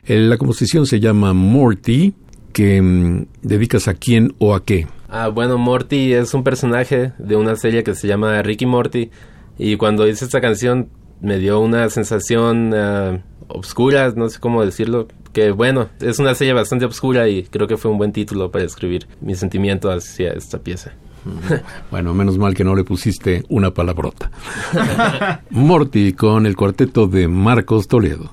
[0.07, 2.13] La composición se llama Morty,
[2.55, 4.87] que mm, dedicas a quién o a qué?
[5.11, 9.11] Ah, bueno, Morty es un personaje de una serie que se llama Ricky Morty
[9.59, 10.89] y cuando hice esta canción
[11.21, 16.53] me dio una sensación uh, obscura, no sé cómo decirlo, que bueno, es una serie
[16.55, 20.59] bastante obscura y creo que fue un buen título para escribir mi sentimiento hacia esta
[20.59, 20.93] pieza.
[21.91, 24.31] Bueno, menos mal que no le pusiste una palabrota.
[25.51, 28.31] Morty con el cuarteto de Marcos Toledo.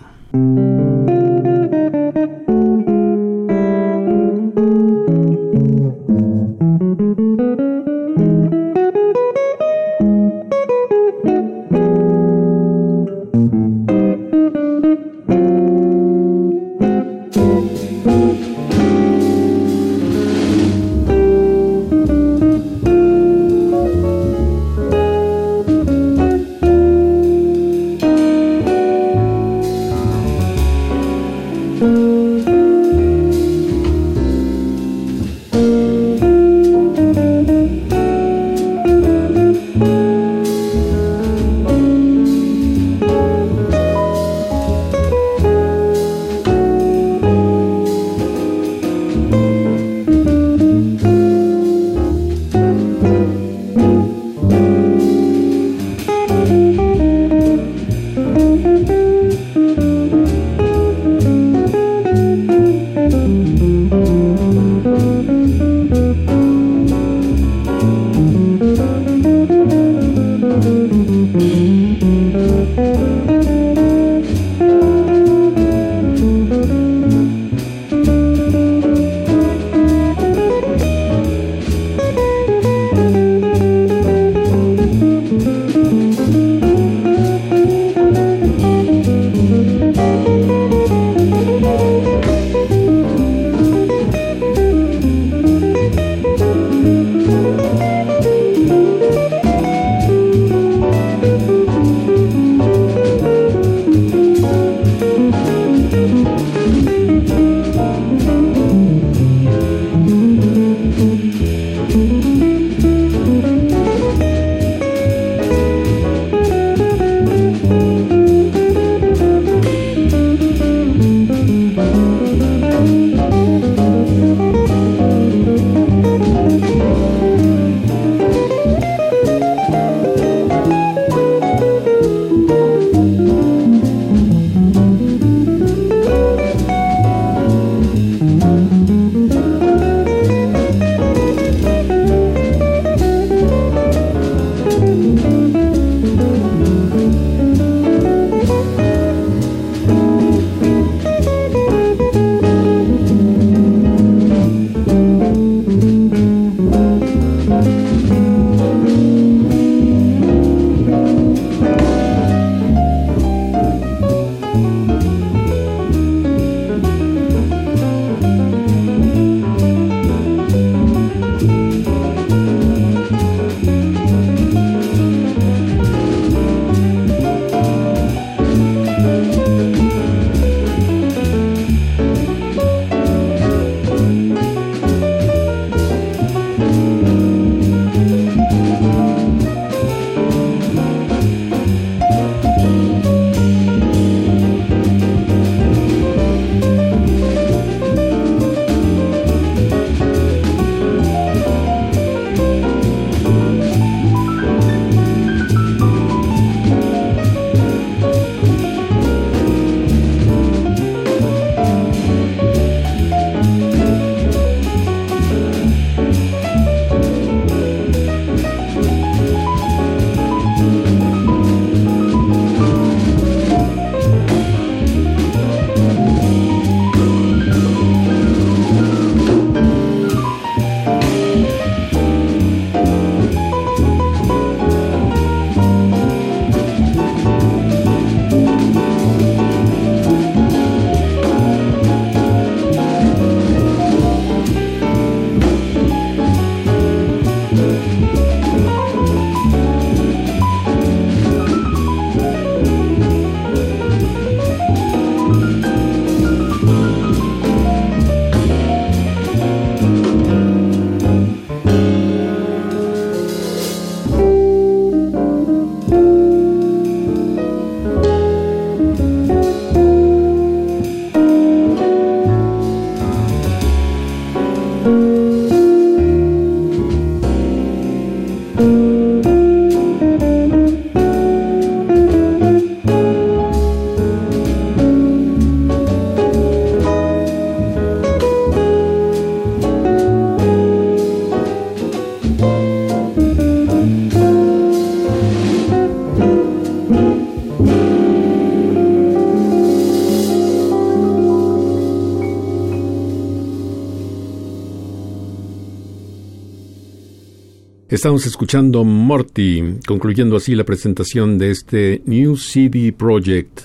[307.91, 313.63] Estamos escuchando Morty, concluyendo así la presentación de este New CD Project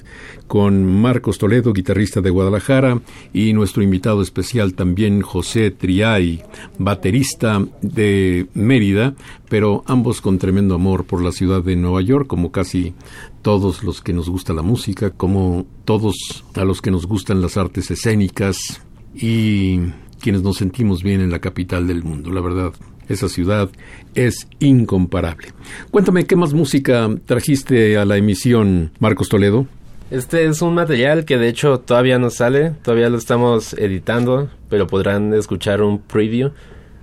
[0.48, 3.00] con Marcos Toledo, guitarrista de Guadalajara,
[3.32, 6.42] y nuestro invitado especial también José Triay,
[6.76, 9.14] baterista de Mérida,
[9.48, 12.94] pero ambos con tremendo amor por la ciudad de Nueva York, como casi
[13.42, 17.56] todos los que nos gusta la música, como todos a los que nos gustan las
[17.56, 18.82] artes escénicas
[19.14, 19.78] y
[20.20, 22.72] quienes nos sentimos bien en la capital del mundo, la verdad.
[23.08, 23.68] Esa ciudad
[24.14, 25.48] es incomparable.
[25.90, 29.66] Cuéntame, ¿qué más música trajiste a la emisión, Marcos Toledo?
[30.10, 34.86] Este es un material que de hecho todavía no sale, todavía lo estamos editando, pero
[34.86, 36.50] podrán escuchar un preview.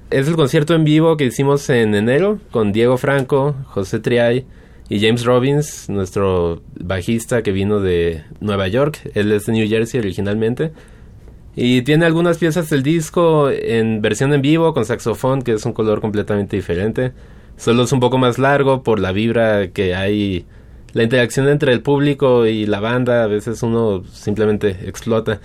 [0.09, 4.45] Es el concierto en vivo que hicimos en enero con Diego Franco, José Triay
[4.87, 8.99] y James Robbins, nuestro bajista que vino de Nueva York.
[9.15, 10.71] Él es de New Jersey originalmente.
[11.55, 15.73] Y tiene algunas piezas del disco en versión en vivo con saxofón, que es un
[15.73, 17.11] color completamente diferente.
[17.57, 20.45] Solo es un poco más largo por la vibra que hay,
[20.93, 23.23] la interacción entre el público y la banda.
[23.23, 25.39] A veces uno simplemente explota.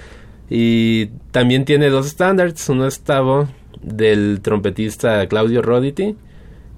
[0.49, 3.49] Y también tiene dos standards, uno es Tavo
[3.83, 6.17] del trompetista Claudio Roditi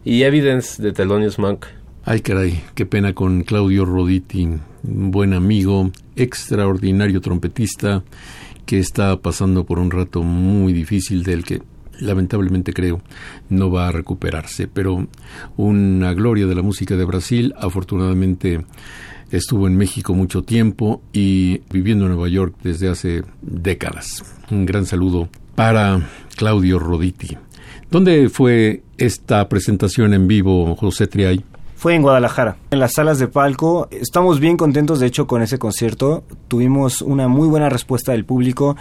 [0.04, 1.66] y Evidence de Thelonious Monk.
[2.04, 4.48] Ay, caray, qué pena con Claudio Roditi,
[4.82, 8.02] un buen amigo, extraordinario trompetista
[8.66, 11.62] que está pasando por un rato muy difícil del que
[12.00, 13.02] lamentablemente creo
[13.48, 15.06] no va a recuperarse, pero
[15.56, 18.64] una gloria de la música de Brasil, afortunadamente
[19.30, 24.24] estuvo en México mucho tiempo y viviendo en Nueva York desde hace décadas.
[24.50, 27.36] Un gran saludo para Claudio Roditi.
[27.90, 31.44] ¿Dónde fue esta presentación en vivo, José Triay?
[31.80, 33.88] Fue en Guadalajara, en las salas de palco.
[33.90, 36.24] Estamos bien contentos, de hecho, con ese concierto.
[36.46, 38.76] Tuvimos una muy buena respuesta del público.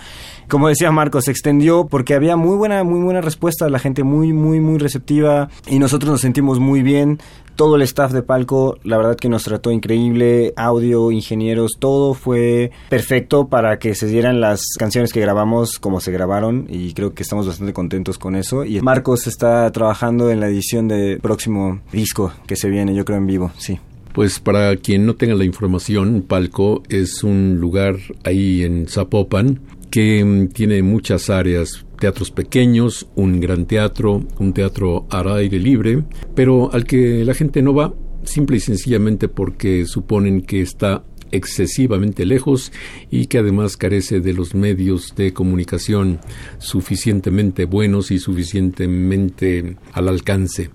[0.49, 4.33] Como decía Marcos, se extendió porque había muy buena, muy buena respuesta, la gente muy,
[4.33, 7.21] muy, muy receptiva y nosotros nos sentimos muy bien
[7.59, 12.71] todo el staff de palco, la verdad que nos trató increíble, audio, ingenieros, todo fue
[12.87, 17.21] perfecto para que se dieran las canciones que grabamos como se grabaron y creo que
[17.21, 18.63] estamos bastante contentos con eso.
[18.63, 23.17] Y Marcos está trabajando en la edición del próximo disco que se viene, yo creo
[23.17, 23.77] en vivo, sí.
[24.13, 29.59] Pues para quien no tenga la información, Palco es un lugar ahí en Zapopan
[29.91, 36.03] que mm, tiene muchas áreas teatros pequeños, un gran teatro, un teatro al aire libre,
[36.35, 37.93] pero al que la gente no va
[38.23, 42.71] simple y sencillamente porque suponen que está excesivamente lejos
[43.11, 46.19] y que además carece de los medios de comunicación
[46.57, 50.71] suficientemente buenos y suficientemente al alcance.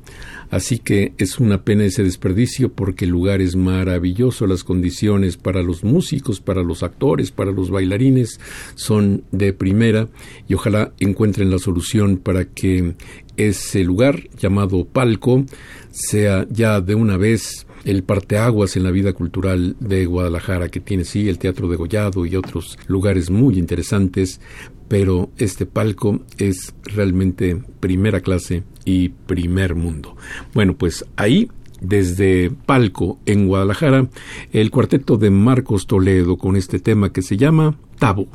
[0.55, 5.65] Así que es una pena ese desperdicio porque el lugar es maravilloso, las condiciones para
[5.65, 8.39] los músicos, para los actores, para los bailarines
[8.77, 10.07] son de primera
[10.47, 12.95] y ojalá encuentren la solución para que
[13.37, 15.45] ese lugar llamado Palco
[15.91, 21.05] sea ya de una vez el parteaguas en la vida cultural de Guadalajara, que tiene
[21.05, 24.41] sí el Teatro de Gollado y otros lugares muy interesantes,
[24.87, 30.17] pero este palco es realmente primera clase y primer mundo.
[30.53, 31.49] Bueno, pues ahí
[31.81, 34.09] desde Palco en Guadalajara,
[34.53, 38.27] el cuarteto de Marcos Toledo con este tema que se llama Tabo.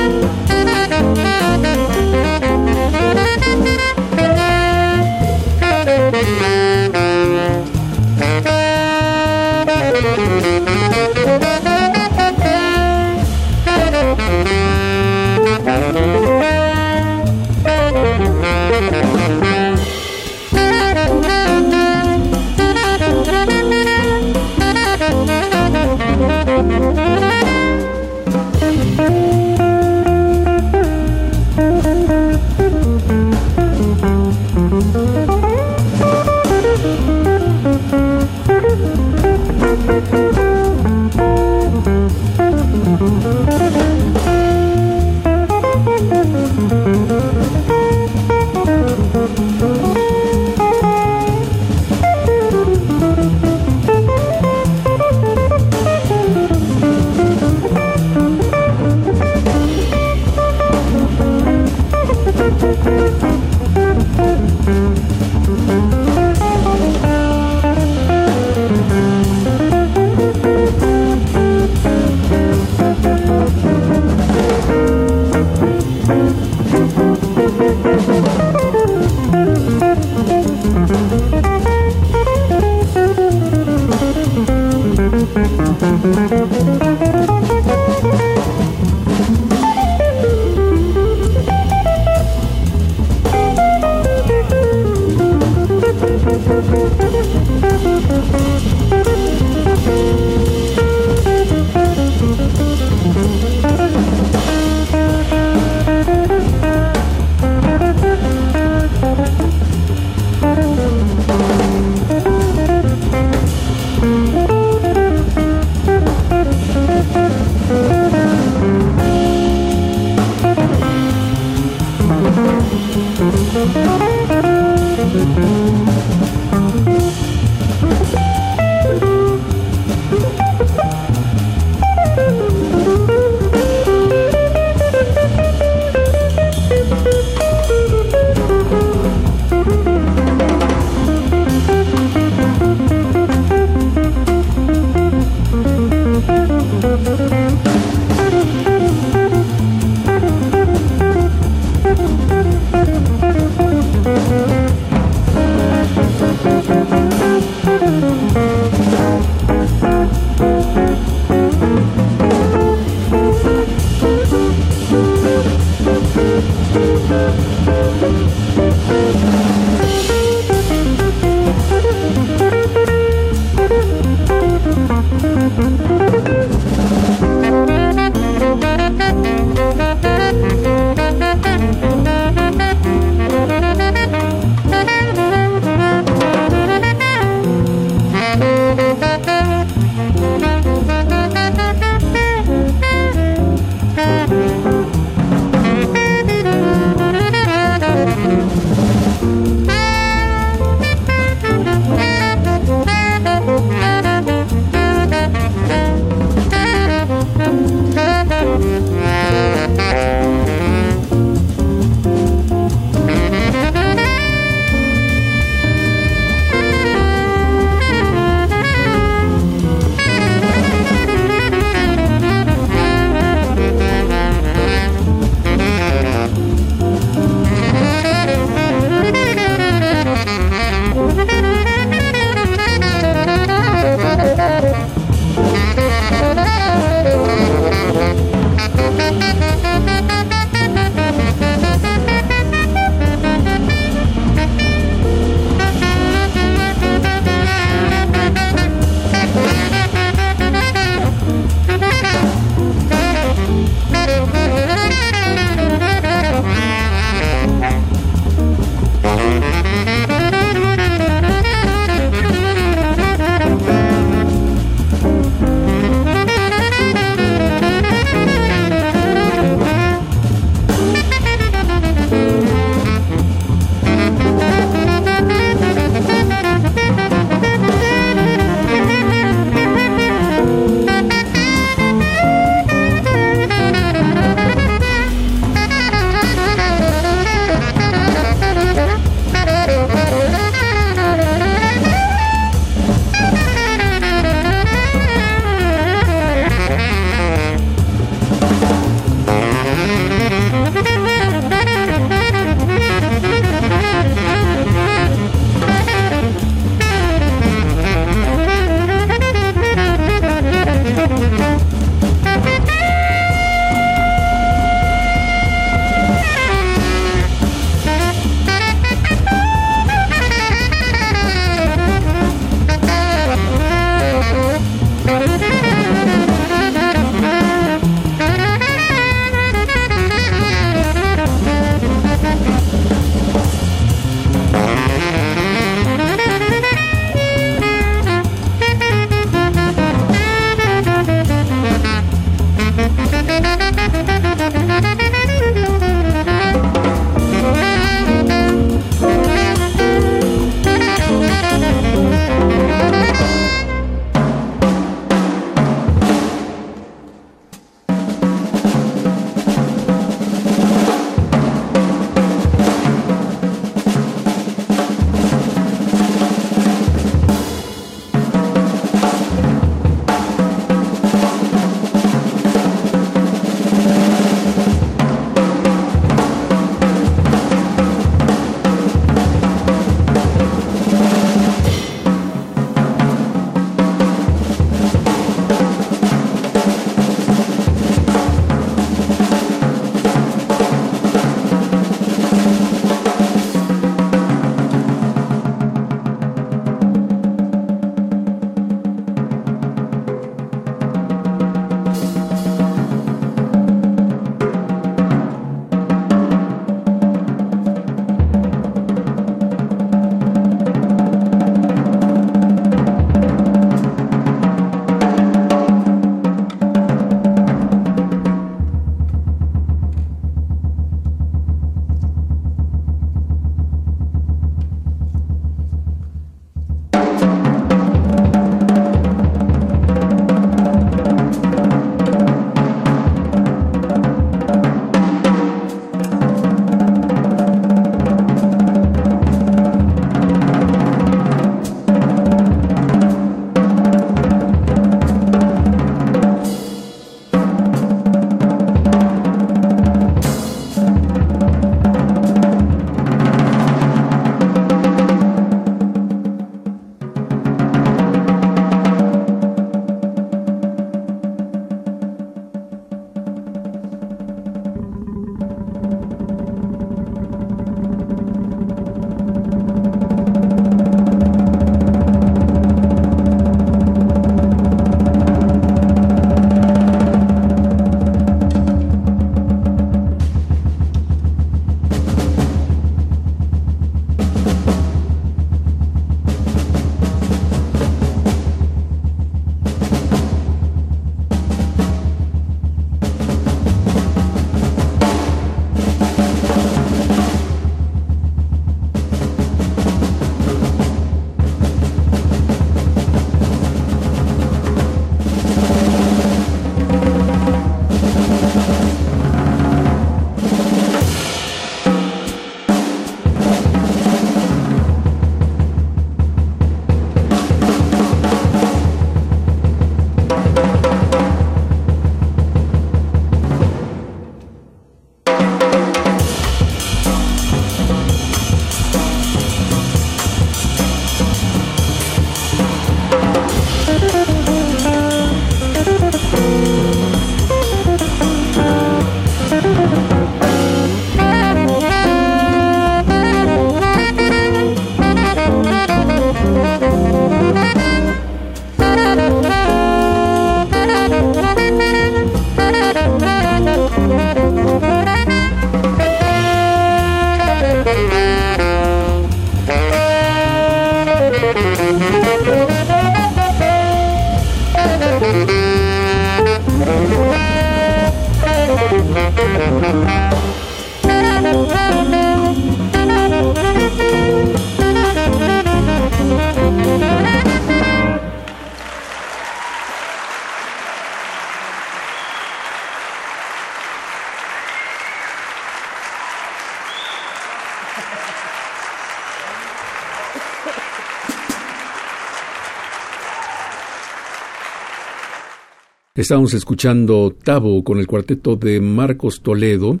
[596.18, 600.00] Estamos escuchando Tabo con el cuarteto de Marcos Toledo,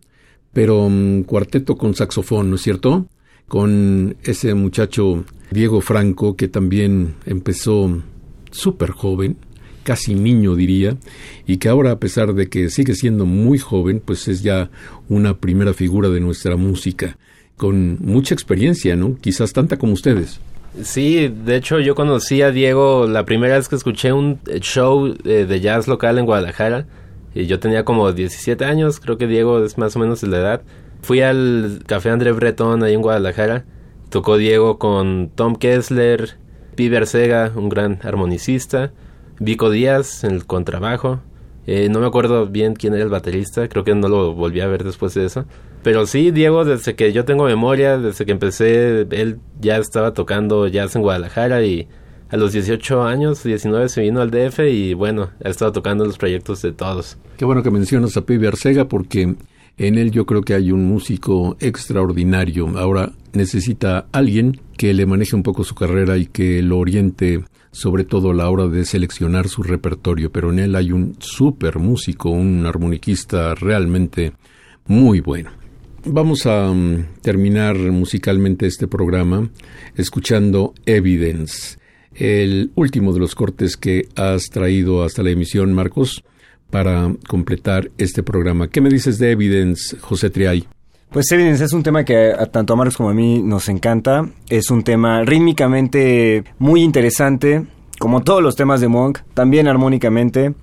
[0.52, 3.06] pero un cuarteto con saxofón, ¿no es cierto?
[3.46, 8.02] Con ese muchacho Diego Franco que también empezó
[8.50, 9.36] súper joven,
[9.84, 10.96] casi niño diría,
[11.46, 14.72] y que ahora a pesar de que sigue siendo muy joven, pues es ya
[15.08, 17.16] una primera figura de nuestra música,
[17.56, 19.16] con mucha experiencia, ¿no?
[19.20, 20.40] Quizás tanta como ustedes.
[20.82, 25.46] Sí, de hecho yo conocí a Diego la primera vez que escuché un show eh,
[25.48, 26.86] de jazz local en Guadalajara.
[27.34, 30.38] Y yo tenía como 17 años, creo que Diego es más o menos de la
[30.38, 30.62] edad.
[31.02, 33.64] Fui al Café André Breton ahí en Guadalajara.
[34.10, 36.36] Tocó Diego con Tom Kessler,
[36.74, 38.92] Piber Sega, un gran armonicista,
[39.38, 41.20] Vico Díaz en el contrabajo.
[41.70, 44.66] Eh, no me acuerdo bien quién era el baterista, creo que no lo volví a
[44.66, 45.44] ver después de eso.
[45.82, 50.66] Pero sí, Diego, desde que yo tengo memoria, desde que empecé, él ya estaba tocando
[50.66, 51.86] jazz en Guadalajara y
[52.30, 56.16] a los 18 años, 19 se vino al DF y bueno, ha estado tocando los
[56.16, 57.18] proyectos de todos.
[57.36, 59.36] Qué bueno que mencionas a Pibe Arcega porque
[59.76, 62.78] en él yo creo que hay un músico extraordinario.
[62.78, 68.04] Ahora necesita alguien que le maneje un poco su carrera y que lo oriente sobre
[68.04, 72.30] todo a la hora de seleccionar su repertorio, pero en él hay un súper músico,
[72.30, 74.32] un armoniquista realmente
[74.86, 75.50] muy bueno.
[76.04, 79.50] Vamos a um, terminar musicalmente este programa
[79.96, 81.78] escuchando Evidence,
[82.14, 86.24] el último de los cortes que has traído hasta la emisión, Marcos,
[86.70, 88.68] para completar este programa.
[88.68, 90.66] ¿Qué me dices de Evidence, José Triay?
[91.10, 94.28] Pues Evidence es un tema que tanto a Marcos como a mí nos encanta.
[94.50, 97.64] Es un tema rítmicamente muy interesante,
[97.98, 100.54] como todos los temas de Monk, también armónicamente.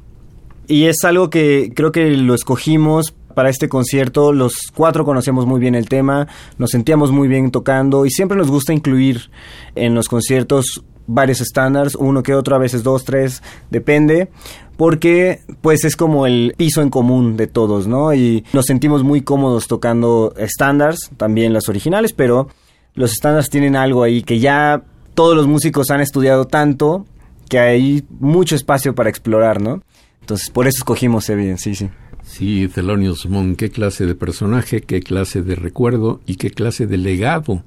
[0.68, 4.34] Y es algo que creo que lo escogimos para este concierto.
[4.34, 6.28] Los cuatro conocemos muy bien el tema,
[6.60, 9.32] nos sentíamos muy bien tocando y siempre nos gusta incluir
[9.74, 14.30] en los conciertos varios estándares, uno que otro, a veces dos, tres, depende,
[14.78, 18.14] porque pues es como el piso en común de todos, ¿no?
[18.14, 22.50] Y nos sentimos muy cómodos tocando estándares, también los originales, pero
[22.94, 24.84] los estándares tienen algo ahí que ya
[25.14, 27.06] todos los músicos han estudiado tanto
[27.50, 29.82] que hay mucho espacio para explorar, ¿no?
[30.22, 31.90] Entonces, por eso escogimos Evidence, sí, sí.
[32.24, 36.98] Sí, Thelonious Monk, qué clase de personaje, qué clase de recuerdo y qué clase de
[36.98, 37.64] legado.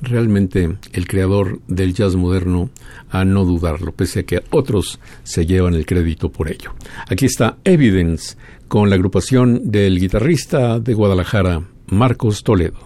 [0.00, 2.70] Realmente el creador del jazz moderno,
[3.10, 6.74] a no dudarlo, pese a que otros se llevan el crédito por ello.
[7.08, 8.36] Aquí está Evidence
[8.68, 12.78] con la agrupación del guitarrista de Guadalajara, Marcos Toledo.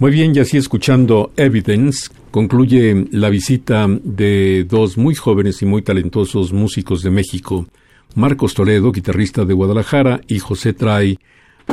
[0.00, 5.82] Muy bien, y así escuchando Evidence, concluye la visita de dos muy jóvenes y muy
[5.82, 7.66] talentosos músicos de México,
[8.14, 11.18] Marcos Toledo, guitarrista de Guadalajara, y José Tray,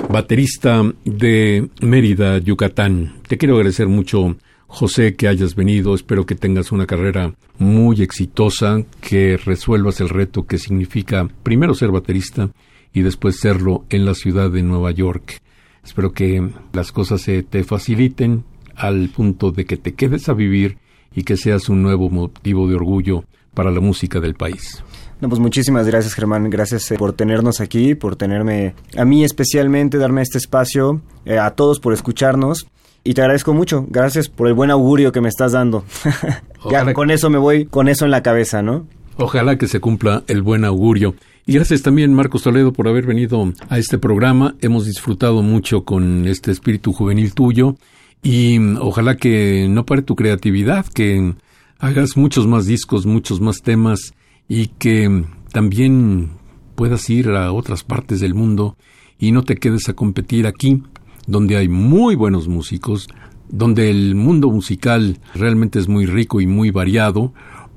[0.10, 3.14] baterista de Mérida, Yucatán.
[3.28, 4.36] Te quiero agradecer mucho,
[4.66, 5.94] José, que hayas venido.
[5.94, 11.92] Espero que tengas una carrera muy exitosa, que resuelvas el reto que significa primero ser
[11.92, 12.50] baterista
[12.92, 15.44] y después serlo en la ciudad de Nueva York.
[15.86, 18.44] Espero que las cosas se te faciliten
[18.76, 20.78] al punto de que te quedes a vivir
[21.16, 24.84] y que seas un nuevo motivo de orgullo para la música del país.
[25.22, 29.98] No, pues muchísimas gracias Germán, gracias eh, por tenernos aquí, por tenerme a mí especialmente,
[29.98, 32.68] darme este espacio, eh, a todos por escucharnos
[33.04, 35.86] y te agradezco mucho, gracias por el buen augurio que me estás dando.
[36.70, 38.88] ya con eso me voy, con eso en la cabeza, ¿no?
[39.18, 41.16] Ojalá que se cumpla el buen augurio.
[41.48, 44.56] Gracias también, Marcos Toledo, por haber venido a este programa.
[44.62, 47.76] Hemos disfrutado mucho con este espíritu juvenil tuyo
[48.24, 51.36] y ojalá que no pare tu creatividad, que
[51.78, 54.16] hagas muchos más discos, muchos más temas
[54.50, 56.32] y que también
[56.74, 58.76] puedas ir a otras partes del mundo
[59.20, 60.82] y no te quedes a competir aquí,
[61.28, 63.08] donde hay muy buenos músicos,
[63.50, 67.36] donde el mundo musical realmente es muy rico y muy variado,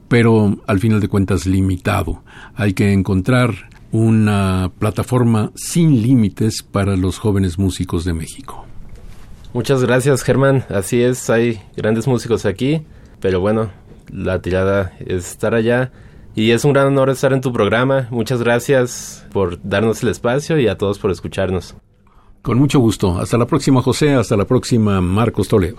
[0.09, 2.23] pero al final de cuentas limitado.
[2.55, 8.65] Hay que encontrar una plataforma sin límites para los jóvenes músicos de México.
[9.55, 12.83] Muchas gracias Germán, así es, hay grandes músicos aquí,
[13.19, 13.71] pero bueno,
[14.13, 15.91] la tirada es estar allá
[16.35, 18.07] y es un gran honor estar en tu programa.
[18.11, 21.75] Muchas gracias por darnos el espacio y a todos por escucharnos.
[22.43, 23.19] Con mucho gusto.
[23.19, 24.15] Hasta la próxima, José.
[24.15, 25.79] Hasta la próxima, Marcos Toledo.